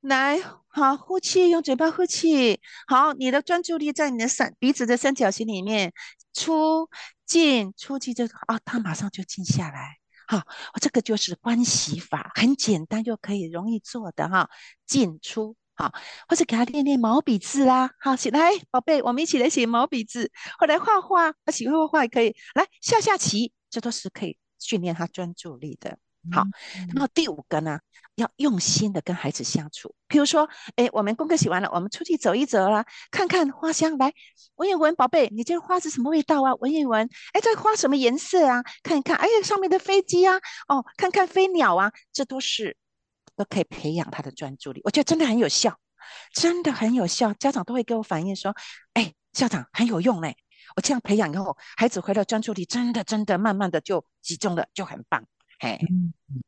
[0.00, 2.60] 来好，呼气，用嘴巴呼气。
[2.86, 5.92] 好，你的专注力在你的三鼻子的三角形里面，
[6.32, 6.88] 出
[7.26, 9.96] 进出气就哦，他马上就静下来。
[10.28, 10.42] 好，
[10.80, 14.48] 这个就是观息法，很简单又可以容易做的哈。
[14.86, 15.92] 进出，好，
[16.28, 17.90] 或者给他练练毛笔字啦。
[17.98, 21.34] 好，起来，宝贝，我们一起来写毛笔字，或来画画。
[21.44, 25.98] 他喜欢画画也可以，来下下棋，这都是可以训练他专注力的。
[26.32, 26.44] 好，
[26.94, 27.78] 然后第五个呢，
[28.14, 29.94] 要用心的跟孩子相处。
[30.08, 34.12] 比如说，哎，我们功课写完了，我们出去走一走啦，看看花香，来
[34.56, 36.54] 闻一闻，宝贝，你这花是什么味道啊？
[36.56, 38.62] 闻一闻，哎，这花什么颜色啊？
[38.82, 40.36] 看一看，哎呀，上面的飞机啊，
[40.68, 42.76] 哦，看看飞鸟啊，这都是
[43.36, 44.80] 都可以培养他的专注力。
[44.84, 45.78] 我觉得真的很有效，
[46.32, 48.54] 真的很有效，家长都会给我反映说，
[48.94, 50.36] 哎，校长很有用嘞。
[50.76, 55.24] 我这样培养以后，孩子回到专注力真的真的慢慢的就集中了，就很棒。
[55.64, 55.80] 哎，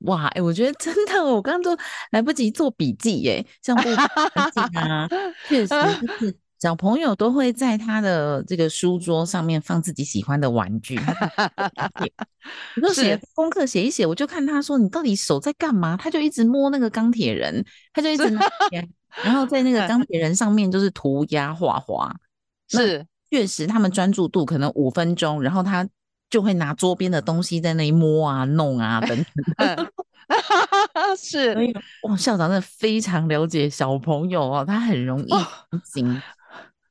[0.00, 5.09] 哇，哎，我觉得真的，我刚刚都来不及做笔记耶，像不 环境啊，
[5.48, 10.98] 确实就是小朋友都会在他的这个书桌上面放自己喜欢的玩具。
[12.74, 15.96] 你说写 功课写一写，我就看他说，你到底手在干嘛？
[15.96, 18.46] 他就一直摸那个钢铁人，他就一直拿，
[19.24, 22.14] 然后在那个钢 铁人上面就是涂鸦画画。
[22.68, 25.88] 是，确实他们专注度可能五分钟，然后他。
[26.28, 29.24] 就会拿桌边的东西在那里摸啊、弄啊等
[29.56, 29.90] 等。
[31.16, 35.30] 是，所以哇，校长真的非常了解小朋友哦，他很容易
[35.84, 36.20] 行，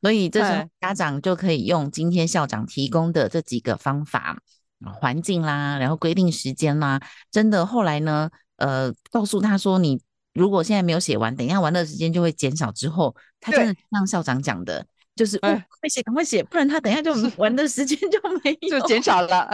[0.01, 4.37] 所以这时候家长就可以用今天校长提供的这几个方法，
[4.85, 10.01] 环境啦，然后规定时间啦，真的后来呢，呃，告诉他说，你
[10.33, 12.71] 如果现在没有写完，等一下玩的时间就会减少。
[12.71, 14.85] 之后，他真的像校长讲的。
[15.15, 19.47] 就是，快写，赶快写，不然他等一下就玩的时间就没 有，就减少了。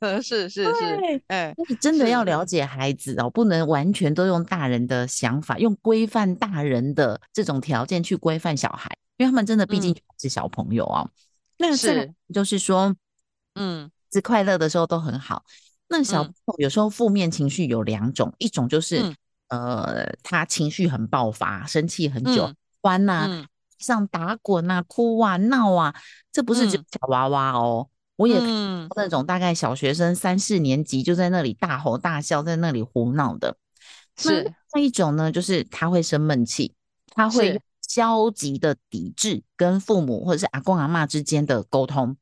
[0.00, 11.08] 嗯， 是是是，哎，真的要了解孩子哦，不能完全都用大人的想法，用规范大人的这种条件去规范小孩，因为他们真的毕竟是小朋友啊。
[11.58, 12.92] 那是就是说，
[13.54, 15.44] 嗯，是快乐的时候都很好。
[15.86, 19.14] 那小朋友有时候负面情绪有两种，一种就是
[19.48, 23.46] 呃，他情绪很爆发，生气很久，欢呐。
[23.78, 25.94] 上打滚啊，哭啊，闹啊，
[26.32, 27.88] 这不是只小娃娃哦。
[27.88, 28.48] 嗯、我也看
[28.88, 33.56] 到那种大概小学生三四年级就在那里大吼大叫，在那里胡闹的。
[34.16, 36.74] 是那一种呢，就是他会生闷气，
[37.14, 42.16] 他会消极的抵制跟父母或者是阿公阿妈之间的沟通。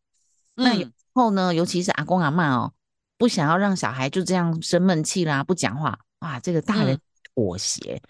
[0.56, 2.72] 嗯、那以后呢，尤其是阿公阿妈哦，
[3.18, 6.98] 不想要让小孩就这样生闷气啦，不讲话，哇，这个大人
[7.34, 8.00] 妥协。
[8.02, 8.08] 嗯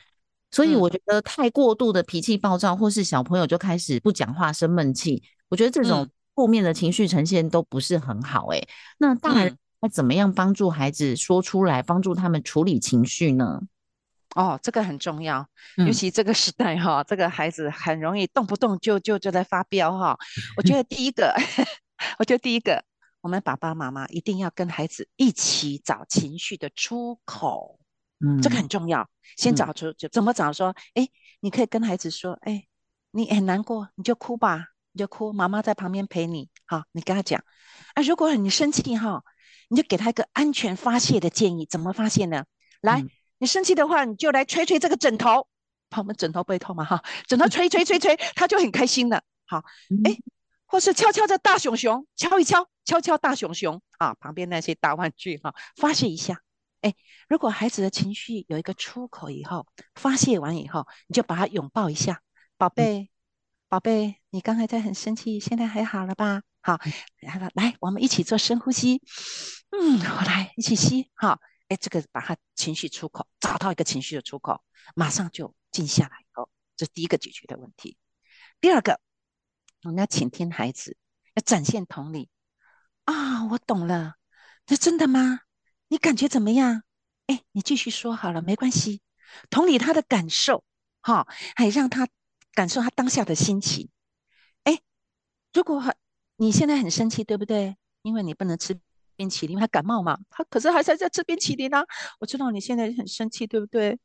[0.53, 8.47] 所以我觉得太过度的脾气暴躁，或是小朋友就开始不讲话、生闷气，我觉得这种负面的情绪呈现都不是很好。
[8.49, 13.63] 诶，那大人该怎么样帮助孩子说出来，帮助他们处理情绪呢？
[14.35, 20.17] 哦，这个很重要，尤其这个时代哈，这个孩子很容易动不动就就就在发飙哈。
[20.57, 21.35] 我觉得第一个，
[22.19, 22.83] 我觉得第一个，
[23.21, 27.79] 我们爸爸妈妈一定要跟孩子一起找情绪的出口。
[28.25, 29.09] 嗯，这个很重要。
[29.37, 30.53] 先找出就怎么找？
[30.53, 31.09] 说，哎，
[31.41, 32.67] 你可以跟孩子说，哎，
[33.11, 36.49] 你很难过，你就哭吧，你就哭，妈妈在旁边陪你。
[36.67, 37.43] 好，你跟他讲。
[37.95, 39.23] 啊，如果你生气哈，
[39.69, 41.67] 你就给他一个安全发泄的建议。
[41.67, 42.45] 怎么发泄呢？
[42.81, 43.05] 来，
[43.39, 45.49] 你生气的话，你就来捶捶这个枕头，
[45.89, 49.23] 怕我们枕头背痛嘛哈，枕头捶捶捶捶，他就很开心了。
[49.47, 49.65] 好，
[50.05, 50.17] 哎，
[50.67, 56.41] 或是敲敲这大熊熊，敲一敲，敲敲大熊熊啊，旁边那些大玩具哈，发泄一下。
[56.83, 56.95] 哎，
[57.29, 62.23] 如果孩子的情绪有一个出口以后，发泄完以后，你就把他拥抱一下，
[62.57, 63.11] 宝贝，
[63.69, 66.43] 宝贝，你刚才在很生气，现在还好了吧？
[66.61, 66.79] 好，
[67.19, 69.03] 然后来，我们一起做深呼吸，
[69.71, 74.63] 嗯，我来一起吸，好，哎，这个把他情绪出口，找到一个情绪的出口，
[74.95, 77.97] 马上就静下来以后，这是第一个解决的问题。
[78.61, 79.01] 第二个，
[79.83, 80.97] 我们要倾听孩子，
[81.35, 82.29] 要展现同理
[83.05, 84.15] 啊，我懂了，
[84.67, 85.41] 这真的吗？
[85.93, 86.85] 你感觉怎么样？
[87.27, 89.03] 哎，你继续说好了，没关系。
[89.51, 90.65] 同理他的感受，
[91.03, 92.09] 哈，还让他
[92.55, 93.91] 感受他当下的心情。
[94.65, 94.81] 哎，
[95.53, 95.85] 如果
[96.37, 97.77] 你现在很生气，对不对？
[98.01, 98.81] 因为你不能吃
[99.17, 100.19] 冰淇淋，因为他感冒嘛。
[100.31, 101.85] 他可是还是在吃冰淇淋呢。
[102.21, 103.99] 我知道你现在很生气，对不对？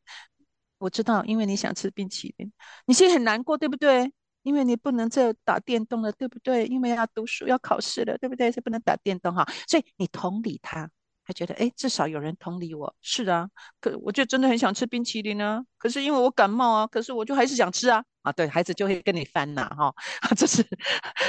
[0.80, 2.52] 我知道，因为你想吃冰淇淋。
[2.86, 4.12] 你现在很难过，对不对？
[4.44, 6.66] 因为你不能再打电动了，对不对？
[6.66, 8.52] 因为要读书要考试了，对不对？
[8.52, 9.48] 是不能打电动哈。
[9.70, 10.92] 所以你同理他。
[11.28, 12.96] 他觉得，哎，至少有人同理我。
[13.02, 13.50] 是啊，
[13.82, 15.62] 可我就真的很想吃冰淇淋啊。
[15.78, 18.02] 可是因为我感冒啊，可是我就还是想吃啊。
[18.22, 19.94] 啊，对，孩子就会跟你翻呐，哈，
[20.38, 20.66] 这是，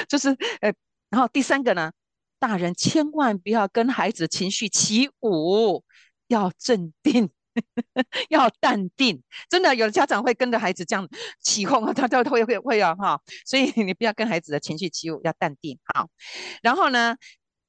[0.09, 0.29] 这是，
[0.61, 0.73] 呃，
[1.11, 1.91] 然后第三个呢，
[2.39, 5.85] 大人千万不要跟孩子情绪起舞，
[6.29, 7.31] 要镇定，
[8.31, 9.23] 要淡定。
[9.49, 11.09] 真的，有的家长会跟着孩子这样
[11.41, 13.21] 起哄啊，他都会会会啊哈。
[13.47, 16.09] 所以你不要跟孩子的情绪起舞，要淡定好。
[16.63, 17.17] 然后呢，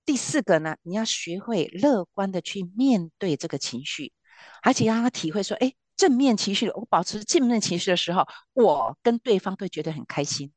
[0.09, 4.11] 第四个呢，你要学会乐观的去面对这个情绪，
[4.63, 10.51] 而且让他体会说，哎，正面情绪，我保持正面情绪的时候，我跟对方都觉得很开心。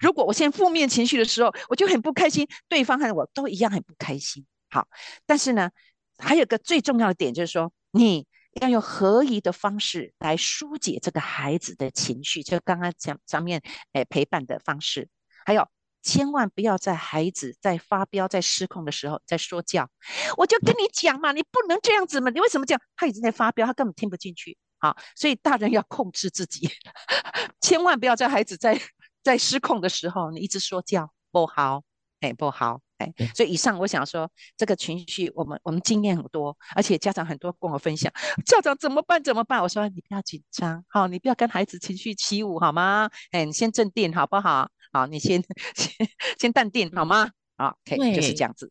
[0.00, 4.44] 如果我现在负面情绪的时候，我就很不开心，对方和我都一样很不开心。
[4.68, 4.86] 好，
[5.24, 5.70] 但是呢，
[6.18, 8.26] 还有个最重要的点就是说，你
[8.60, 13.62] 要用合宜的方式来疏解这个孩子的情绪，就刚刚讲上面
[13.94, 15.08] 诶陪伴的方式。
[15.46, 15.66] 还有，
[16.02, 19.88] 千万不要在孩子在发飙、在失控的时候在说教。
[20.36, 22.80] 我就跟你讲嘛，你不能这样子嘛，你为什么这样？
[22.96, 24.56] 他已经在发飙，他根本听不进去。
[24.78, 26.70] 好，所以大人要控制自己，
[27.60, 28.80] 千万不要在孩子在。
[29.22, 31.82] 在失控的时候，你一直说教不好，
[32.20, 38.10] 哎，不好，哎，所以以上我想说，这个情绪，我们我们经验很多，而且家长很多跟我分享，
[38.46, 39.22] 校长怎么办？
[39.22, 39.62] 怎么办？
[39.62, 43.10] 我说你不要紧张，好，你不要跟孩子情绪起舞，好吗？
[43.30, 44.70] 哎，你先镇定，好不好？
[44.92, 45.42] 好，你先
[45.74, 47.30] 先先淡定，好吗？
[47.56, 48.70] 好，OK，就是这样子。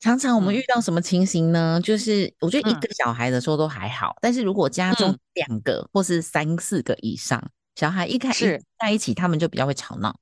[0.00, 1.78] 常常我们遇到什么情形呢？
[1.78, 7.42] 嗯、就是我觉得一个小孩的时候都还好，嗯、但是如果家中两个或是三四个以上。
[7.74, 10.18] 小孩一开始在一起，他们就比较会吵闹。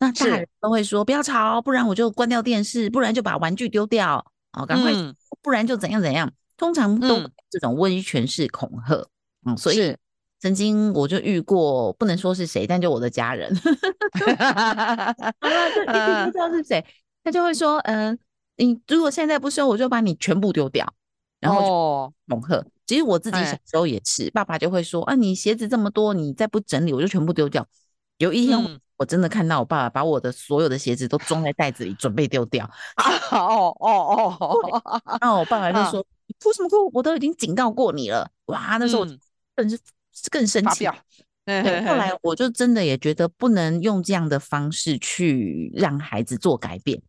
[0.00, 4.16] 那大人都会说不要吵，不然我就关掉电视，不然就把玩具丢掉，
[4.52, 6.32] 哦，赶快，嗯、不然就怎样怎样。
[6.56, 8.96] 通常都这种威权式恐吓，
[9.44, 9.96] 嗯，嗯，所以
[10.40, 13.52] 曾经我就遇过，不能说是谁，但就我的家人，
[14.38, 15.12] 啊，
[15.74, 16.84] 就一定不知道是谁，
[17.24, 18.18] 他就会说，嗯、呃，
[18.64, 20.86] 你如果现在不收，我就把你全部丢掉，
[21.40, 22.56] 然后恐吓。
[22.56, 27.66] 哦其实我自己小时候也是，哎、爸爸就会说啊，你鞋子这么多，你再不整理，我就全部丢掉。
[28.16, 32.64] 有一天，我真的看到我爸爸把我的所有的鞋子都装在袋子里，准备丢掉。
[33.30, 34.82] 哦哦哦，
[35.20, 36.90] 然后我爸爸就说：“你哭什么哭？
[36.94, 39.06] 我都已经警告过你了。”哇，那时候我
[39.54, 39.78] 真是
[40.30, 40.88] 更生气。
[41.44, 47.00] 对，后来我就真的也觉得不能用这样的方式去让孩子做改变。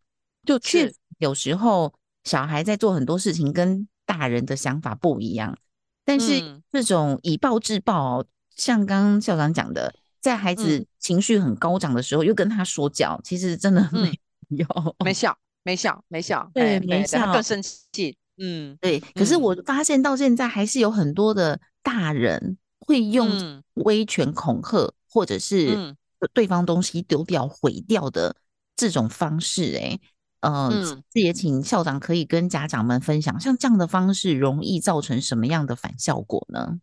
[0.46, 1.92] 就确实有时候
[2.24, 5.58] 小孩在做很多事情跟大人的想法不一样。
[6.06, 8.24] 但是这种以暴制暴，
[8.56, 14.10] 像刚刚校长讲的，在孩子情绪很高涨的时候，又跟他说教，其实真的没
[14.48, 14.66] 有
[15.04, 18.16] 没效，没效，没效，对，没效，更生气。
[18.38, 18.98] 嗯，对。
[19.14, 22.56] 可是我发现到现在还是有很多的大人
[22.90, 25.96] 会用威权恐吓，或者是
[26.34, 28.34] 对方东西丢掉、毁掉的
[28.76, 29.98] 这种方式，哎。
[30.40, 30.70] 呃，
[31.10, 36.80] 这也请校长可以跟家长们分享，像这样的方式容易造成什么样的反效果呢？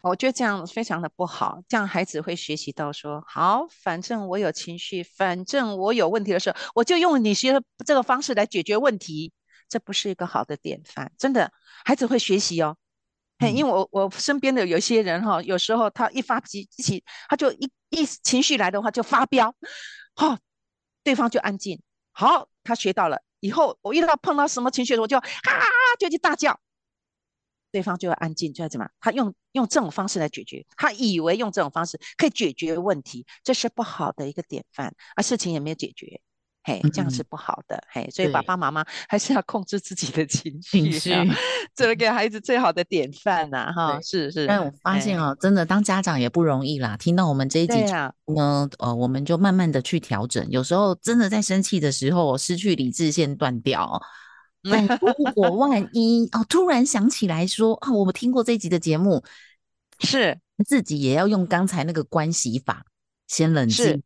[0.00, 9.32] 我觉得这样非常的不好，这样孩子会学习到说，好，反正我有情绪，反正我有问题的时候，我就用你学的这个方式来解决问题，
[9.68, 11.10] 这不是一个好的典范。
[11.18, 11.52] 真的，
[11.84, 12.76] 孩子会学习哦。
[13.40, 19.54] 嘿，因为我我身边的有些人哈，有时候他一发脾气，他就一一情绪来的话就发飙，
[20.14, 20.36] 好，
[21.02, 21.80] 对方就安静。
[22.12, 25.24] 好，他学到了以后，我遇到碰到什么情绪，我就啊
[25.98, 26.60] 就去大叫，
[27.72, 28.86] 对方就会安静，就要怎么？
[29.00, 36.20] 他用用这种方式来解决，他以为用这种方式可以解决问题，这是不好的一个典范，而事情也没有解决。
[36.62, 37.76] 嘿，这样是不好的。
[37.76, 41.14] 嗯、嘿，所以爸爸妈妈 还是要控制自己的情 绪，
[41.74, 43.72] 这个给孩子最好的典范呐、啊。
[43.72, 44.46] 哈，是是。
[44.46, 46.96] 但我发现哦，真的当家长也不容易啦。
[46.96, 48.12] 听到我们这一集呢，
[48.78, 50.46] 啊、呃，我们就慢慢的去调整。
[50.50, 54.00] 有时候真的在生气的时候，失去理智线断掉。
[54.70, 59.24] 但如果万一哦，突然想起来说啊，我们听过这一集的节目，
[60.00, 62.84] 是自己也要用刚才那个关系法，
[63.26, 64.02] 先冷静。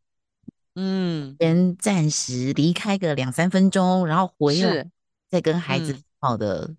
[0.75, 4.89] 嗯，先暂时离开个两三分钟，然后回来
[5.29, 6.75] 再跟孩子好的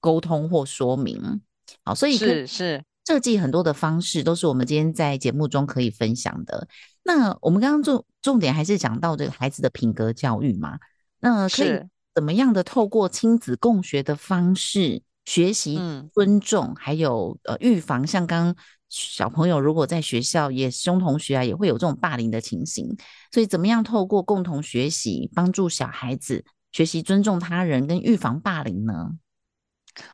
[0.00, 1.20] 沟通或说明。
[1.22, 1.40] 嗯、
[1.84, 6.68] 好，所以是是设计很多的方式，都是我们今天在节目中可以分享的。
[7.02, 10.78] 那我们刚刚重重点还是讲到这个孩子的品格教育嘛？
[11.18, 11.80] 那可以
[12.14, 15.78] 怎么样的透过亲子共学的方式学习
[16.12, 18.56] 尊重，嗯、还有呃预防像刚。
[18.88, 22.96] 小朋友如果在学校也中同学啊，也会有这种霸凌的情形，
[23.30, 29.12] 所以怎么样透过共同学习，帮助小孩子学习尊重他人跟预防霸凌呢？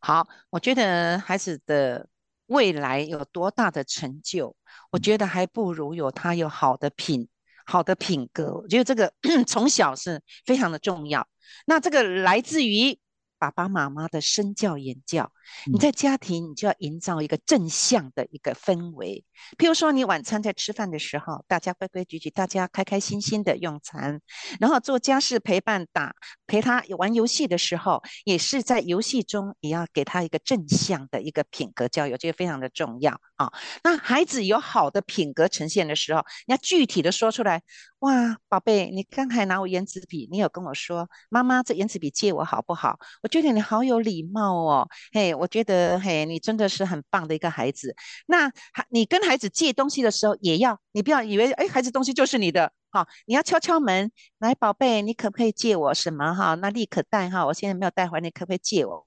[0.03, 2.07] 好，我觉得孩子的
[2.49, 4.55] 未来有多大的成就，
[4.91, 7.27] 我觉得还不如有他有好的品
[7.65, 8.53] 好的品格。
[8.57, 9.11] 我觉得这个
[9.49, 11.27] 从小是非常的重要。
[11.65, 12.99] 那这个来自于
[13.39, 15.33] 爸爸妈妈的身教言教，
[15.71, 19.25] 你在家庭，你就要营造一个正向的一个氛围。
[19.59, 24.21] 譬如说，你晚餐在吃饭的时候，大家规规矩矩，大家开开心心的用餐，
[24.61, 26.15] 然后做家事陪伴打
[26.47, 33.53] 陪他玩游戏的时候，也是在游戏中也要给他一个正向的一个品格教育，这个非常的重要啊。
[33.85, 37.63] 那孩子有好的品格呈现的时候，你要具体的说出来。
[38.01, 42.99] 哇，宝贝，你刚才拿我圆珠笔，你有跟我说，妈妈，这圆珠笔借我好不好？
[43.23, 47.95] 我觉得你好有礼貌哦，嘿，我觉得嘿，你真的是很棒的一个孩子。
[48.27, 48.51] 那
[48.91, 56.55] 你跟孩子借东西的时候，也要你不要以为哎，孩子东西就是你的，好，你要敲敲门，来，宝贝，你可不可以借我什么哈？
[56.55, 59.07] 那立刻带哈，我现在没有带回来，你可不可以借我？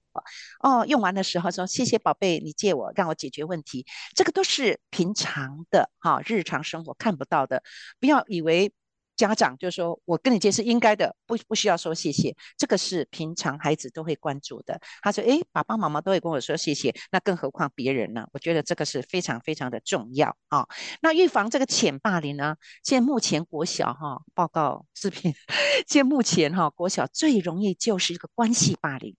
[0.61, 7.63] 哦，用完的时候说谢谢宝贝，你借我让我解决问题，这个都是平常的哈，日常生活看不到的，
[7.99, 8.73] 不要以为。
[9.19, 12.33] 家长就说：“我跟你借是应该的，不不需要说谢谢。
[12.57, 20.65] 这个是平常孩子都会关注的。”他说：“诶，爸爸妈妈都会跟我说谢谢，那更何况别人呢？”我觉得这个是非常非常的重要啊。
[21.01, 22.55] 那预防这个浅霸凌呢？
[22.81, 25.35] 现在目前国小哈报告视频，
[25.85, 29.13] 现在目前哈国小最容易就是一个关系霸凌。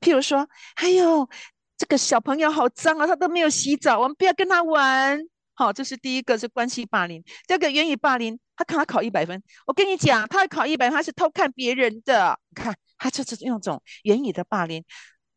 [0.00, 1.28] 譬如说，还有
[1.76, 5.20] 这个小朋友好脏啊，他都没有洗澡，我们不要跟他玩。
[5.54, 7.24] 好，这是第一个是关系霸凌。
[7.48, 8.38] 第二个言语霸凌。
[8.62, 12.38] 他看他考一百分，我跟你讲，他考一百分，他是偷看别人的。
[12.50, 14.84] 你看，他就是用这种言语的霸凌。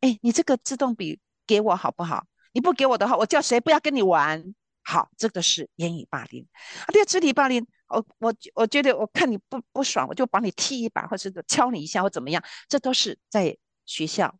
[0.00, 2.24] 哎，你这个自动笔给我好不好？
[2.52, 4.42] 你不给我的话，我叫谁不要跟你玩。
[4.84, 6.46] 好，这个是言语霸凌。
[6.82, 14.32] 啊，对肢体霸凌，我我我觉得我看你不不爽，我就把你踢一把，或者敲你一下，或怎么样，这都是在学校。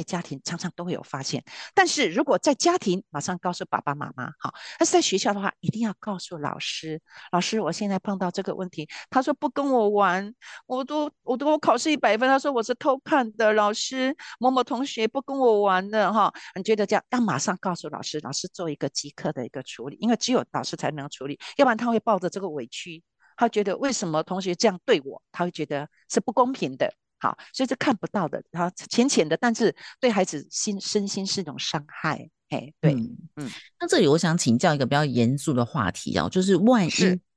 [0.00, 1.44] 在家庭常常都会有发现，
[1.74, 7.02] 但是如果在家庭马上告诉爸爸妈妈，好，但是在学校的话，一定要告诉老师。
[7.32, 10.34] 老师，我现在碰到这个问题，他说不跟我玩，
[10.64, 13.52] 我都我都我考试一百分，他说我是偷看的。
[13.52, 23.02] 老师，某某同学不跟我玩的哈，你觉得这样要马上告诉老师，老师做一个即刻的一个处理，因为只有老师才能处理，要不然他会抱着这个委屈，
[23.36, 26.90] 他觉得为什么同学这样对我，他会觉得是不公平的。
[27.20, 32.28] 好，所以是看不到的，然后浅浅的，但是对孩子心身心是一种伤害。
[32.48, 36.90] 哎，对，嗯，嗯，那这里我想请教一个比较严肃的话题啊，就是万一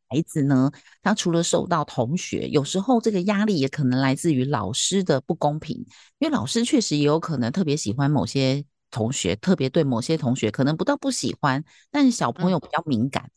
[0.09, 0.71] 孩子呢，
[1.03, 5.77] 他除了受到同学，有时候这个压力也可能来自于老师的不公平，
[6.17, 13.29] 因为老师确实也有可能特别喜欢某些同学，特别对某些同学可能不到不喜欢，但是小朋友比较敏感，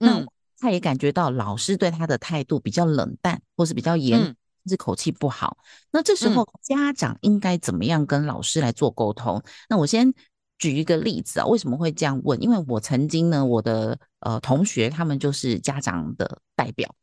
[0.00, 0.26] 嗯，那
[0.58, 4.20] 他也感觉到老师对他的态度比较冷淡，或是比较严。
[4.20, 4.36] 嗯
[4.68, 5.56] 是口气不好，
[5.90, 9.38] 那这时候家长应该怎么样跟老师来做沟通？
[9.38, 10.12] 嗯、那我先
[10.58, 12.40] 举一个例子啊，为什么会这样问？
[12.40, 16.94] 因为我曾经呢，我的呃同学他们就是家长的代表，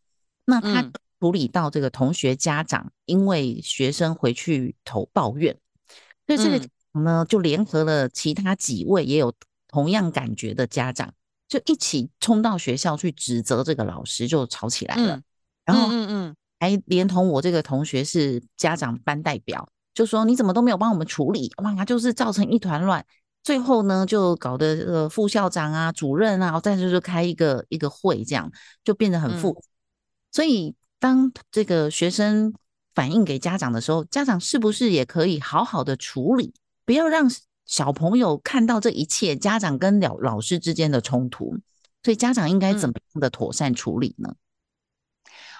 [0.46, 0.90] 那他
[1.20, 5.58] 处理到这个同学家长因为学生回去投抱怨，
[6.26, 6.70] 所以这个
[7.02, 9.34] 呢就联合了其他几位也有
[9.68, 11.14] 同样感觉的家长，
[11.50, 15.18] 就一起冲到学校去指责这个老师，就吵起来了。
[15.18, 15.24] 嗯、
[15.66, 16.36] 然后，嗯嗯。
[16.60, 23.06] 还连同我这个同学是家长班代表，就说你怎么都没有帮我们处理，哇，就是造成一团乱。
[23.42, 28.52] 最后呢，就搞得呃副校长啊、主任啊，再就是开一个一个会，这样
[28.84, 29.60] 就变得很复杂。
[29.60, 29.64] 嗯、
[30.32, 32.54] 所以当这个学生
[32.94, 36.54] 反映给家长的时候，家长是不是也可以好好的处理，
[36.86, 37.32] 不要让
[37.66, 41.58] 小朋友看到这一切家长跟老老师之间的冲突？
[42.04, 44.28] 所以家长应该怎么样的妥善处理呢？
[44.30, 44.36] 嗯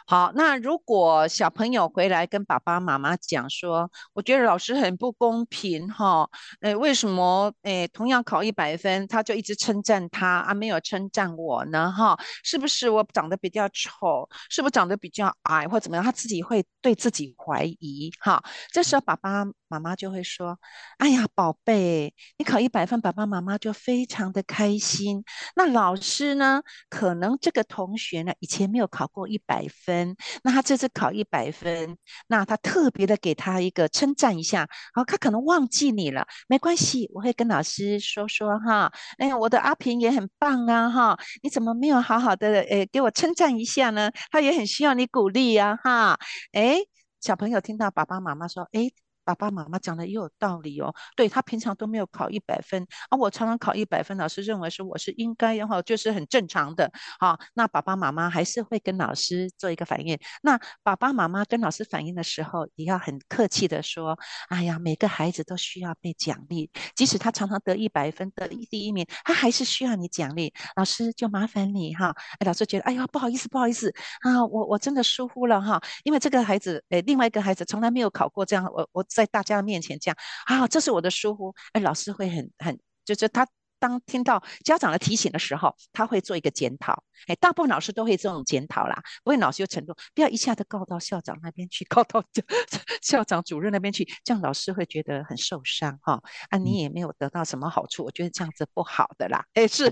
[0.10, 6.28] 好，那如果小朋友回来跟爸爸妈妈讲说，我觉得老师很不公平哈，
[6.62, 12.18] 诶，为什么诶同样考一百分，他就一直称赞他啊，没有称赞我呢哈？
[12.44, 14.28] 是不是我长得比较丑？
[14.50, 16.04] 是不是长得比较矮或怎么样？
[16.04, 18.42] 他自己会对自己怀疑哈。
[18.74, 20.60] 这时候爸爸妈妈就会说，
[20.98, 25.24] 哎呀，宝贝，你考一百分，爸爸妈妈就非常的开心。
[25.56, 26.62] 那老师呢？
[26.90, 30.16] 可能这个同学呢，以前没有考过一百分。
[30.44, 31.98] 那他这次考一百分，
[32.28, 38.92] 那他特别的给他一个称赞一下，好，他可能忘记你了，没关系，我会跟老师说说哈。
[39.20, 44.12] 哎，我的阿平也很棒啊哈，你怎么没有好好的诶给我称赞一下呢？
[44.32, 46.18] 他也很需要你鼓励呀哈。
[46.54, 46.80] 哎，
[47.22, 48.90] 小朋友听到爸爸妈妈说，哎。
[49.36, 60.18] 爸爸妈妈讲的也有道理哦，对，他平常都没有考一百分啊，我常常考一百分，老师认为说我是应该，然后就是很正常的，好，那爸爸妈妈还是会跟老师做一个反应。
[60.42, 64.18] 那爸爸妈妈跟老师反应的时候，也要很客气的说，
[64.50, 70.52] 哎呀，每个孩子都需要被奖励，即使他常常得一百分，得第一名，他还是需要你奖励。
[70.76, 79.06] 老师就麻烦你哈，哎，老师觉得，哎呀，不好意思，不好意思啊，我我真的疏忽了哈，因为这个孩子，哎，另外一个孩子从来没有考过这样，我我。
[79.20, 80.16] 在大家面前讲
[80.46, 83.48] 啊，这是我的疏忽，哎，老师会很很，就是他。
[83.82, 87.02] 当听到家长的提醒的时候，他会做一个检讨。
[87.28, 92.22] 哎，大部分老师都会这种检讨啦，不会老师有承诺，不要一下子告到校长那边去，告到
[93.02, 96.22] 校长主任那边去，这样老师会觉得很受伤哈。
[96.50, 99.46] 啊，你也没有得到什么好处，我觉得这样子不好的啦。
[99.54, 99.86] 哎，是，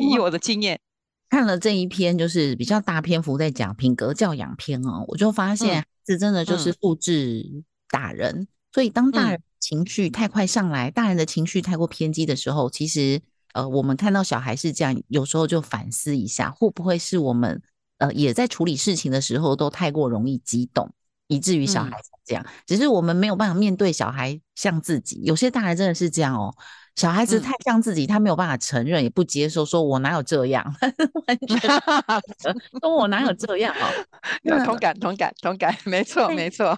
[0.00, 0.78] 以我的经验，
[1.28, 9.42] 看了这一篇就是比较大篇幅在讲品格教养篇哦，我就发现这真的就是复制大人，嗯、所以当大人、嗯。
[9.60, 13.20] 情绪太快上来，大人的情绪太过偏激的时候，其实
[13.54, 17.60] 呃，我们看到小孩是这样，有时候就反思一下，会不会是我们
[17.98, 20.94] 呃也在处理事情的时候都太过容易激动，
[21.26, 22.44] 以至于小孩子这样。
[22.46, 26.54] 嗯、只是我们没有办法面对小孩像自己，有些大人真的是这样哦。
[26.98, 30.64] 小孩子太像自己，嗯、他没有办法承认，也不接受，说我哪有这样，
[31.28, 31.60] 完全
[32.80, 33.86] 说我哪有这样哦。
[34.42, 36.76] 有同感，同感，同感， 没错，没错。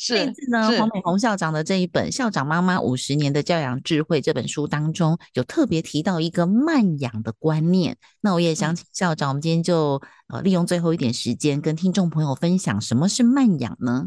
[0.00, 0.16] 是。
[0.16, 7.96] 这次呢，黄美虹校长的这一本《校长妈妈五十年的教养智慧》这本书当中，有特别提到一个慢养的观念。
[8.20, 14.06] 那我也想请校长，我们今天就呃利用最后一点时间，跟听众朋友分享什么是慢养呢？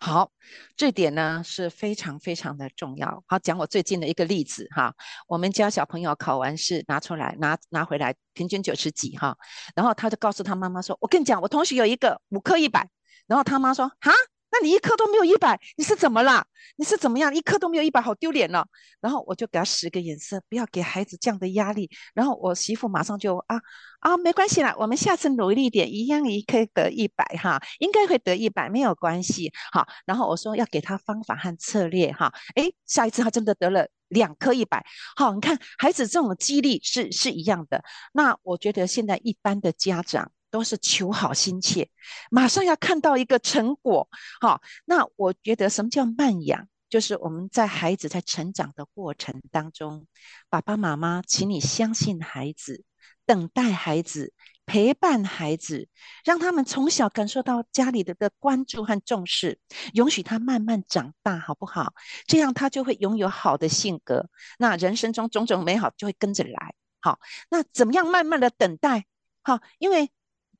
[0.00, 0.30] 好，
[0.76, 3.24] 这点呢是非常非常的重要。
[3.26, 4.94] 好，讲我最近的一个例子哈，
[5.26, 9.36] 我们家小朋友考完试拿出来，拿拿回来，平均九十几哈，
[9.74, 12.88] 然后他就告诉他妈妈说：“我跟你讲，我同学有一个五科一百。”
[13.26, 14.12] 然后他妈说：“哈。”
[14.50, 16.46] 那你一科都没有一百，你是怎么啦？
[16.76, 17.34] 你是怎么样？
[17.34, 18.66] 一科都没有一百，好丢脸了。
[19.00, 21.90] 然后我就给他使个眼色，不要给孩子这样的压力。
[22.14, 23.60] 然后我媳妇马上就啊
[24.00, 29.52] 啊，没关系啦，我们下次努力一点，一样也可以得一百哈，应该会得一百，没有关系。
[29.72, 32.32] 好，然后我说要给他方法和策略哈。
[32.54, 34.84] 诶，下一次他真的得了两科一百。
[35.16, 37.82] 好，你看孩子这种激励是是一样的。
[38.12, 40.30] 那我觉得现在一般的家长。
[40.56, 41.90] 都是求好心切，
[42.30, 44.08] 马上要看到一个成果。
[44.40, 46.66] 好，那我觉得什么叫慢养？
[46.88, 50.06] 就是我们在孩子在成长的过程当中，
[50.48, 52.84] 爸爸妈妈，请你相信孩子，
[53.26, 54.32] 等待孩子，
[54.64, 55.90] 陪伴孩子，
[56.24, 59.58] 让他们从小感受到家里的的关注和重视，
[59.92, 61.92] 允许他慢慢长大，好不好？
[62.26, 66.74] 这样他就会拥有好的性格，那人生中种种美好就会跟着来。
[67.02, 69.04] 好，那怎么样慢慢的等待？
[69.42, 70.10] 好，因为。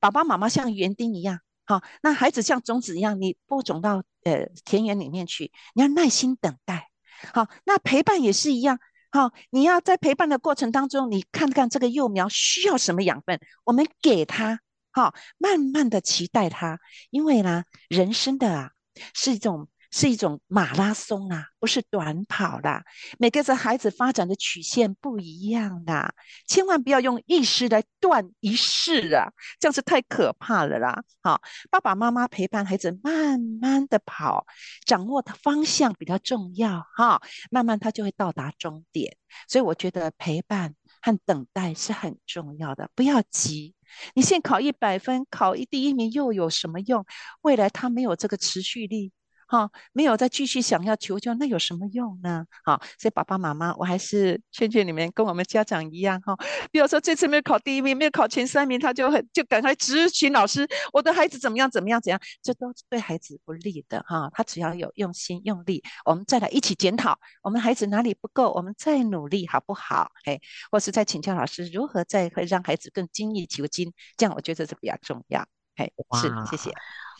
[0.01, 6.89] 爸爸妈妈像园丁一样，好，那孩子像种子一样，你播种到呃田园里面去，你要耐心等待，
[7.33, 8.79] 好，那陪伴也是一样，
[9.11, 16.79] 好，你要在陪伴的过程当中，你看看这个幼苗需要什么养分，我们给它，好，慢慢的期待它，
[17.11, 18.71] 因为呢，人生的啊
[19.15, 19.69] 是一种。
[19.91, 22.85] 是一种马拉松啊，不是短跑啦。
[23.19, 26.15] 每个孩子发展的曲线不一样的，
[26.47, 31.03] 千万不要用一时来断一世啊，这样是太可怕了啦。
[31.23, 34.47] 好，爸爸妈妈陪伴孩子慢慢的跑，
[34.85, 37.21] 掌握的方向比较重要哈，
[37.51, 39.17] 慢慢他就会到达终点。
[39.49, 43.75] 所以我觉得陪伴和等待是很重要的，不要急。
[44.15, 47.05] 你现在考一百分，考一第一名又有什么用？
[47.43, 49.13] 未来他没有这个持续力。
[49.47, 52.45] 哈，没有再继续想要求救，那有什么用呢？
[52.65, 56.37] 好，所以爸爸妈妈，我还是劝劝你们，跟我们家长一样哈。
[56.71, 64.29] 比如说这次没有考第一名，没有考前三名，他就很就赶快咨询老师，我的孩子怎么样怎么样怎样，这都是对孩子不利的哈。
[64.33, 70.11] 他只要有用心用力，我们再来一起检讨，我们孩子哪里不够，我们再努力好不好？
[70.25, 70.41] 哎，
[70.71, 75.47] 或是再请教老师如何再会让孩子更精益求精，这样我觉得是比较重要。
[75.77, 76.71] 哎，是，谢谢。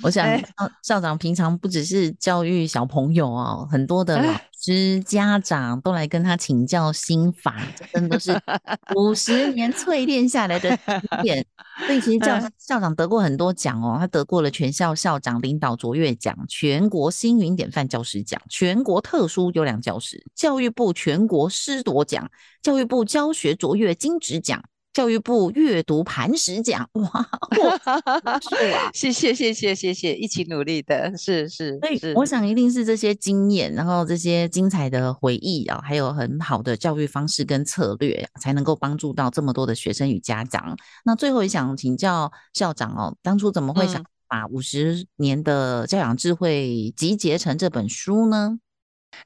[0.03, 0.45] 我想校
[0.83, 7.57] 校长平常不只是教育小朋友哦，很多的老师、家长都来跟他请教心法，
[7.95, 8.39] 真的是
[8.95, 11.47] 五十年淬炼下来的经验。
[11.87, 22.31] 所以其实教校长得过很多奖哦，他得过了全校校长领导卓越奖、全国星云典范教师奖、全国特殊优良教师、教育部全国师铎奖、
[22.63, 24.63] 教育部教学卓越金质奖。
[24.97, 27.29] 教育部阅读磐石奖，哇，
[28.41, 40.75] 是啊， 谢谢谢谢谢谢，一起努力的，是是，所以我想一定是这些经验，然后这些精彩的回忆啊，还有很好的教育方式跟策略，才能够帮助到这么多的学生与家长。
[41.05, 48.59] 那最后也想请教校长哦，当初怎么会想把五十年的教养智慧集结成这本书呢？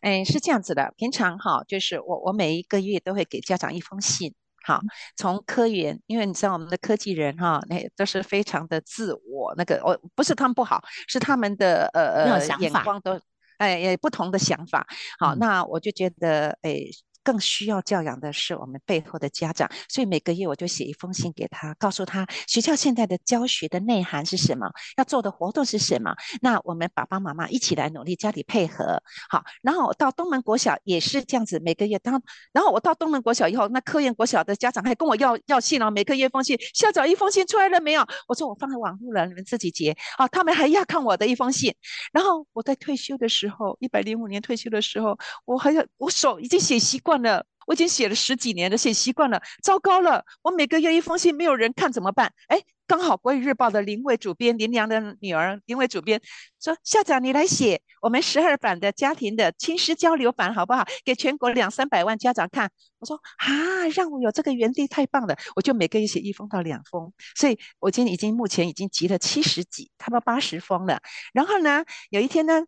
[0.00, 4.34] 哎，是这样子的，平常哈，就是我我每一个月都会给家长一封信。
[4.62, 4.80] 好，
[5.16, 13.18] 从科研，因为你知道我们的科技人哈，那都是非常的自我，那个哦，不是他们不好，是他们的呃呃眼光都
[13.58, 14.86] 哎也不同的想法。
[15.18, 16.80] 好，嗯、那我就觉得哎，
[17.22, 26.14] 更需要教养的是我们背后的家长，所以每个月我就写一封信给他，告诉他学校现在的教学的内涵是什么，要做的活动是什么。
[26.40, 29.42] 那我们爸爸妈妈一起来努力，家里配合好。
[29.62, 38.06] 然后到东门国小也是这样子，每个月当，然后我到东门国小以后，那科研国小的家长还跟我要要信哦，每个月一封信，校长一封信出来了没有？
[38.28, 40.26] 我说我放在网络了，你们自己截啊。
[40.28, 41.74] 他们还要看我的一封信。
[42.12, 47.46] 然后我在退休的时候，一百零五年退休的时候，我还要我手已经写习惯了。
[47.66, 49.40] 我已经写了十几年了，写习惯了。
[49.62, 52.32] 糟糕了，我每个月一封信，没有人看怎么办？
[52.48, 56.20] 哎，刚好国语日报的林伟主编，林良的女儿林伟主编
[56.60, 60.84] 说：“校长，你来写我们十二版的家庭的亲师交流版好不好？
[61.04, 62.68] 给全国两三百万家长看。”
[62.98, 71.00] 我说：“啊，让我有这个园地太棒了！”我就每个月写一封到两封，所以我今天已经目前已经集了七十几，差不多八十封了。
[71.32, 72.64] 然后呢，有一天呢，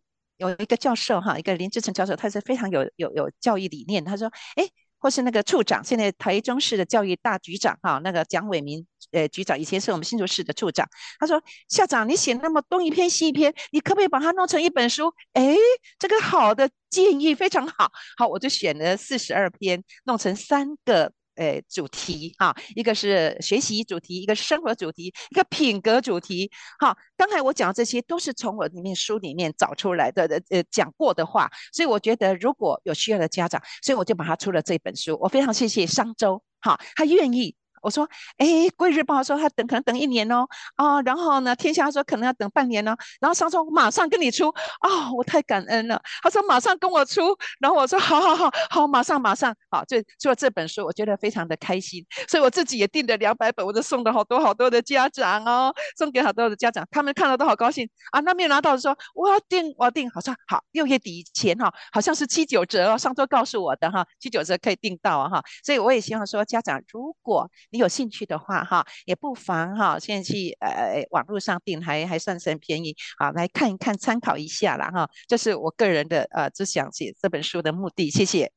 [0.49, 4.67] 有一个教授哈，一个林志成教授，他是非常有有有教育理念，他说：“哎。”
[5.03, 10.87] 或是那个处长，现在台中市的教育大局长哈，那个蒋伟民呃局长，以前是我们新竹市的处长。
[11.19, 15.57] 他说：“校长，你写那么东一篇西一篇，你可不可以把它弄成一本书？”哎，
[15.99, 21.11] 这个好的建议非常好，好，我就选了四十二篇，弄成三个。
[21.35, 26.51] 诶，主题哈，一个是学习主题，一个是生活主题，一个品格主题。
[26.79, 35.17] 好，刚才我讲的这些都是从我里面书里面找出来的呃讲过的话，所以我觉得如果有需要的家长，所以我就把它出了这本书。
[35.21, 37.55] 我非常谢谢商周，哈，他愿意。
[37.83, 38.07] 我说，
[38.37, 38.45] 哎，
[38.77, 44.47] 《贵日报》说他等可能等一年哦，啊，然后呢，《天下》说可能要等半年哦，然后商周马上跟你出，
[44.79, 46.01] 啊、哦，我太感恩了。
[46.21, 47.21] 他说马上跟我出，
[47.59, 58.21] 然后我说好好好好，马上马上，好，就出了这本书，我觉得非常的开心，所以我自己也订了两百本，我就送了好多好多的家长哦，送给好多的家长，他们看了都好高兴啊。
[58.21, 67.49] 那没有拿到的说我要订，我要订，好像好六月底前哈，好像是七九折哦，商周告诉我的哈，七九折可以订到啊哈，所以我也希望说家长如果。
[67.73, 74.91] 你有兴趣的话，哈，也不妨哈，现在去呃网络上订，还还算是很便宜，好，来看一看，参考一下啦。
[74.91, 75.09] 哈。
[75.27, 78.11] 这是我个人的呃，就想写这本书的目的。
[78.11, 78.51] 谢谢。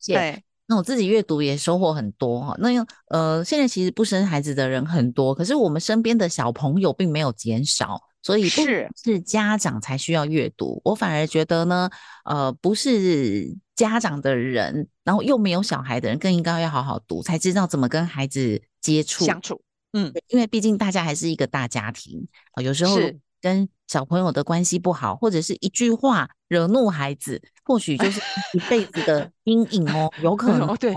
[0.00, 0.18] 谢谢。
[0.18, 2.56] 对，那我自己阅读也收获很多哈。
[2.58, 2.70] 那
[3.08, 10.82] 呃，现在其实不生孩子的人很多，可是我们身边的小朋友并没有减少，所以是是家长才需要阅读。
[10.84, 11.88] 我反而觉得呢，
[12.24, 13.56] 呃，不是。
[13.76, 19.60] 家长的人，然后又没有小孩的人，更应该要好好读，才知道怎么跟孩子接触相处。
[19.94, 22.96] 嗯，因为毕竟大家还是一个大家庭啊，有时候
[23.40, 28.20] 跟小朋友的关系不好，或者是一句话惹怒孩子，或许就是
[28.52, 30.76] 一辈子的 阴影哦，有可能哦。
[30.78, 30.94] 对，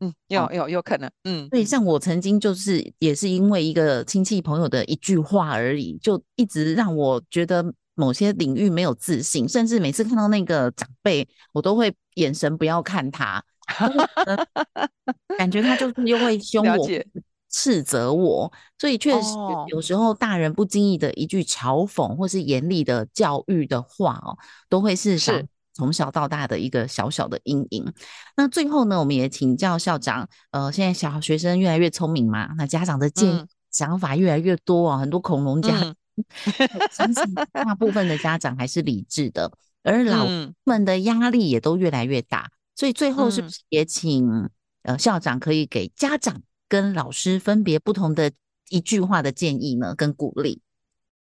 [0.00, 1.48] 嗯，有有有可能，嗯。
[1.50, 7.74] 所以像我曾经就是也是因为一个亲戚朋友的一句话而已，就一直让我觉得。
[7.98, 13.42] 某些领域没有自信，甚至每次看到那个长辈，我都会眼神不要看他，
[15.38, 16.86] 感觉他就是又会凶我、
[17.48, 19.28] 斥责我，所以确实
[19.68, 24.36] 有时候大人不经意的一句嘲讽或是严厉的教育的话哦，
[24.68, 25.16] 都会是
[25.76, 27.92] 从小到大的一个小小的阴影。
[28.36, 35.78] 那最后呢，我们也请教校长，呃，现在小学生越来越聪明嘛，那家长的建议、嗯、想法越来越多啊，很多恐龙家。
[35.80, 35.94] 嗯
[36.90, 39.52] 相信大部分的家长还是理智的，
[39.82, 44.48] 而老师们的压力也都越来越大，所以最后是不是也请
[44.84, 48.32] 呃校长可以给家长跟老师分别不同的
[48.70, 49.94] 一句话的建议呢？
[49.94, 50.62] 跟鼓励？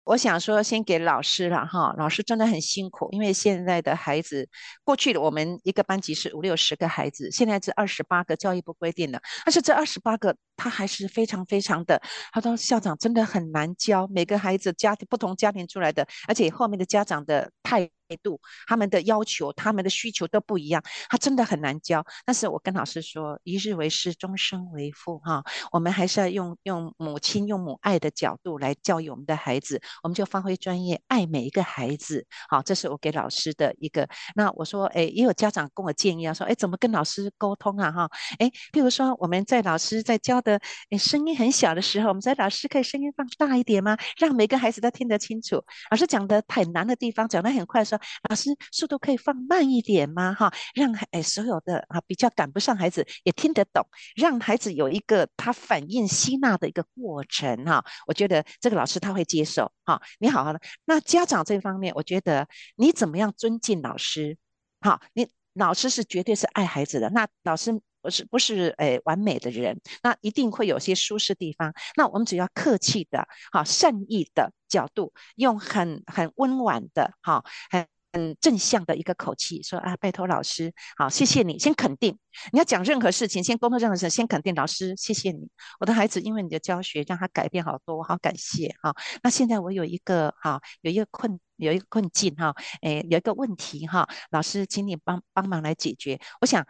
[0.06, 4.48] 我想说，先给老师了哈，老师真的很辛苦，因为现在的孩子，
[4.84, 12.00] 过去的我们一个班级是五六十个孩子，现在是二十八个，教育部规定了，但是这二十八个他还是非常非常的，
[12.32, 17.90] 他说校长真的很难教，每个孩子家庭不同家庭出来的，而且后面的家长的态
[18.22, 22.06] 度，他们的要求，他们的需求都不一样，他真的很难教。
[22.26, 32.26] 但是我跟老师说，一日为师，终身为父哈，我们还是要用用母亲用母爱的角度来教育我们的孩子，我们就发挥专业，爱每一个孩子。
[32.50, 34.08] 好，这是我给老师的一个。
[34.36, 37.92] 那我说，哎，也有家长跟我建议啊，说，哎，怎么跟老师沟通啊？
[37.92, 43.98] 哈，哎，比如说我们在老师在教的，哎，声音很小的时候，我们在老师可以声音放大一点吗？
[44.18, 45.64] 让每个孩子都听得清楚。
[45.92, 47.95] 老师讲的很难的地方，讲的很快说。
[48.30, 50.34] 老师，速度可以放慢一点吗？
[50.34, 53.86] 哈，让哎所有的啊比较赶不上孩子也听得懂，
[54.16, 57.84] 让孩子有一个他反应吸纳的一个过程哈。
[58.08, 60.02] 我觉得这个老师他会接受哈。
[60.20, 64.38] 你好好的，那家长这方面，我觉得你怎么样尊敬老师？
[64.82, 71.74] 好，你老师是绝对是爱孩子的，那老师不是不是诶完美的人，那一定会有些舒适地方。
[71.98, 77.88] 那我们只要客气的，好善意的角度，用很很温婉的，哈很。
[78.16, 82.18] 很正向的一个口气，说啊，拜托老师，好，谢谢你，先肯定。
[82.54, 85.50] 你要讲任何事情，先沟通任何事，先肯定老师，谢谢你，
[85.82, 88.96] 我的孩子因为你的教学让他改变好多，我好感谢哈。
[89.22, 96.18] 那现在我有一个哈，有一个困，有一个困境哈，诶，有一个问题哈，老师，请你帮帮忙来解决。
[96.40, 96.66] 我想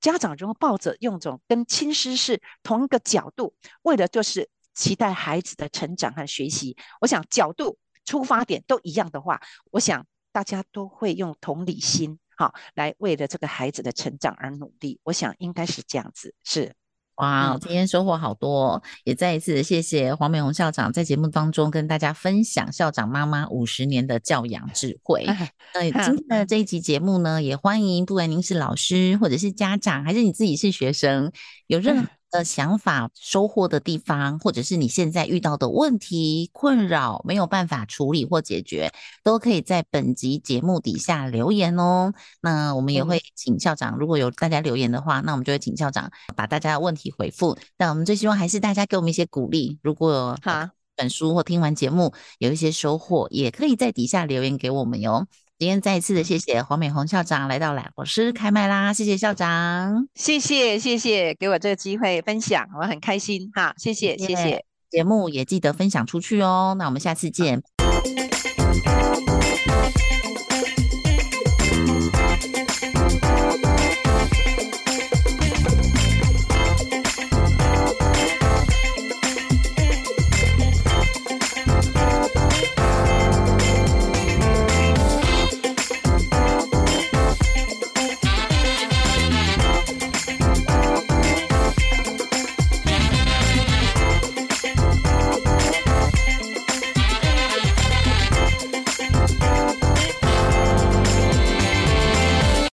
[0.00, 9.40] 家长如果抱着用种跟亲师是同一个角度，为了就是期待孩子的成长和学习，我想角度出发点都一样的话，
[9.72, 10.06] 我想。
[10.30, 15.00] 大家都会用同理心，好，来为了这个孩子的成长而努力。
[15.02, 16.74] 我想应该是这样子，是。
[17.18, 25.26] 哇，今天收获好多，也再一次谢谢黄美红校长在节目当中跟大家分享校长妈妈五十年的教养智慧。
[25.74, 31.32] 那今天的这一集节目呢，也欢迎不管您是老师或者是家长，还是你自己是学生，
[31.66, 32.08] 有任何。
[32.30, 42.12] 的想法、收获的地方，或者是你现在遇到的问题、困扰没有办法处理或解决，都可以在本集节目底下留言哦。
[42.40, 47.56] 那我们也会请校长，如果有大家留言的话，那我们就会请校长把大家的问题回复。
[47.76, 49.78] 那我们最希望还是大家给我们一些鼓励。
[49.82, 55.26] 如果好本书或听完节目有一些收获，也可以在底下留言给我们哟。
[55.58, 67.60] 今天再一次的谢谢黄美红校长来到老师开麦啦，谢谢校长，谢谢谢谢给我这个机会分享，我很开心哈，谢谢谢谢，节目也记得分享出去哦，那我们下次见。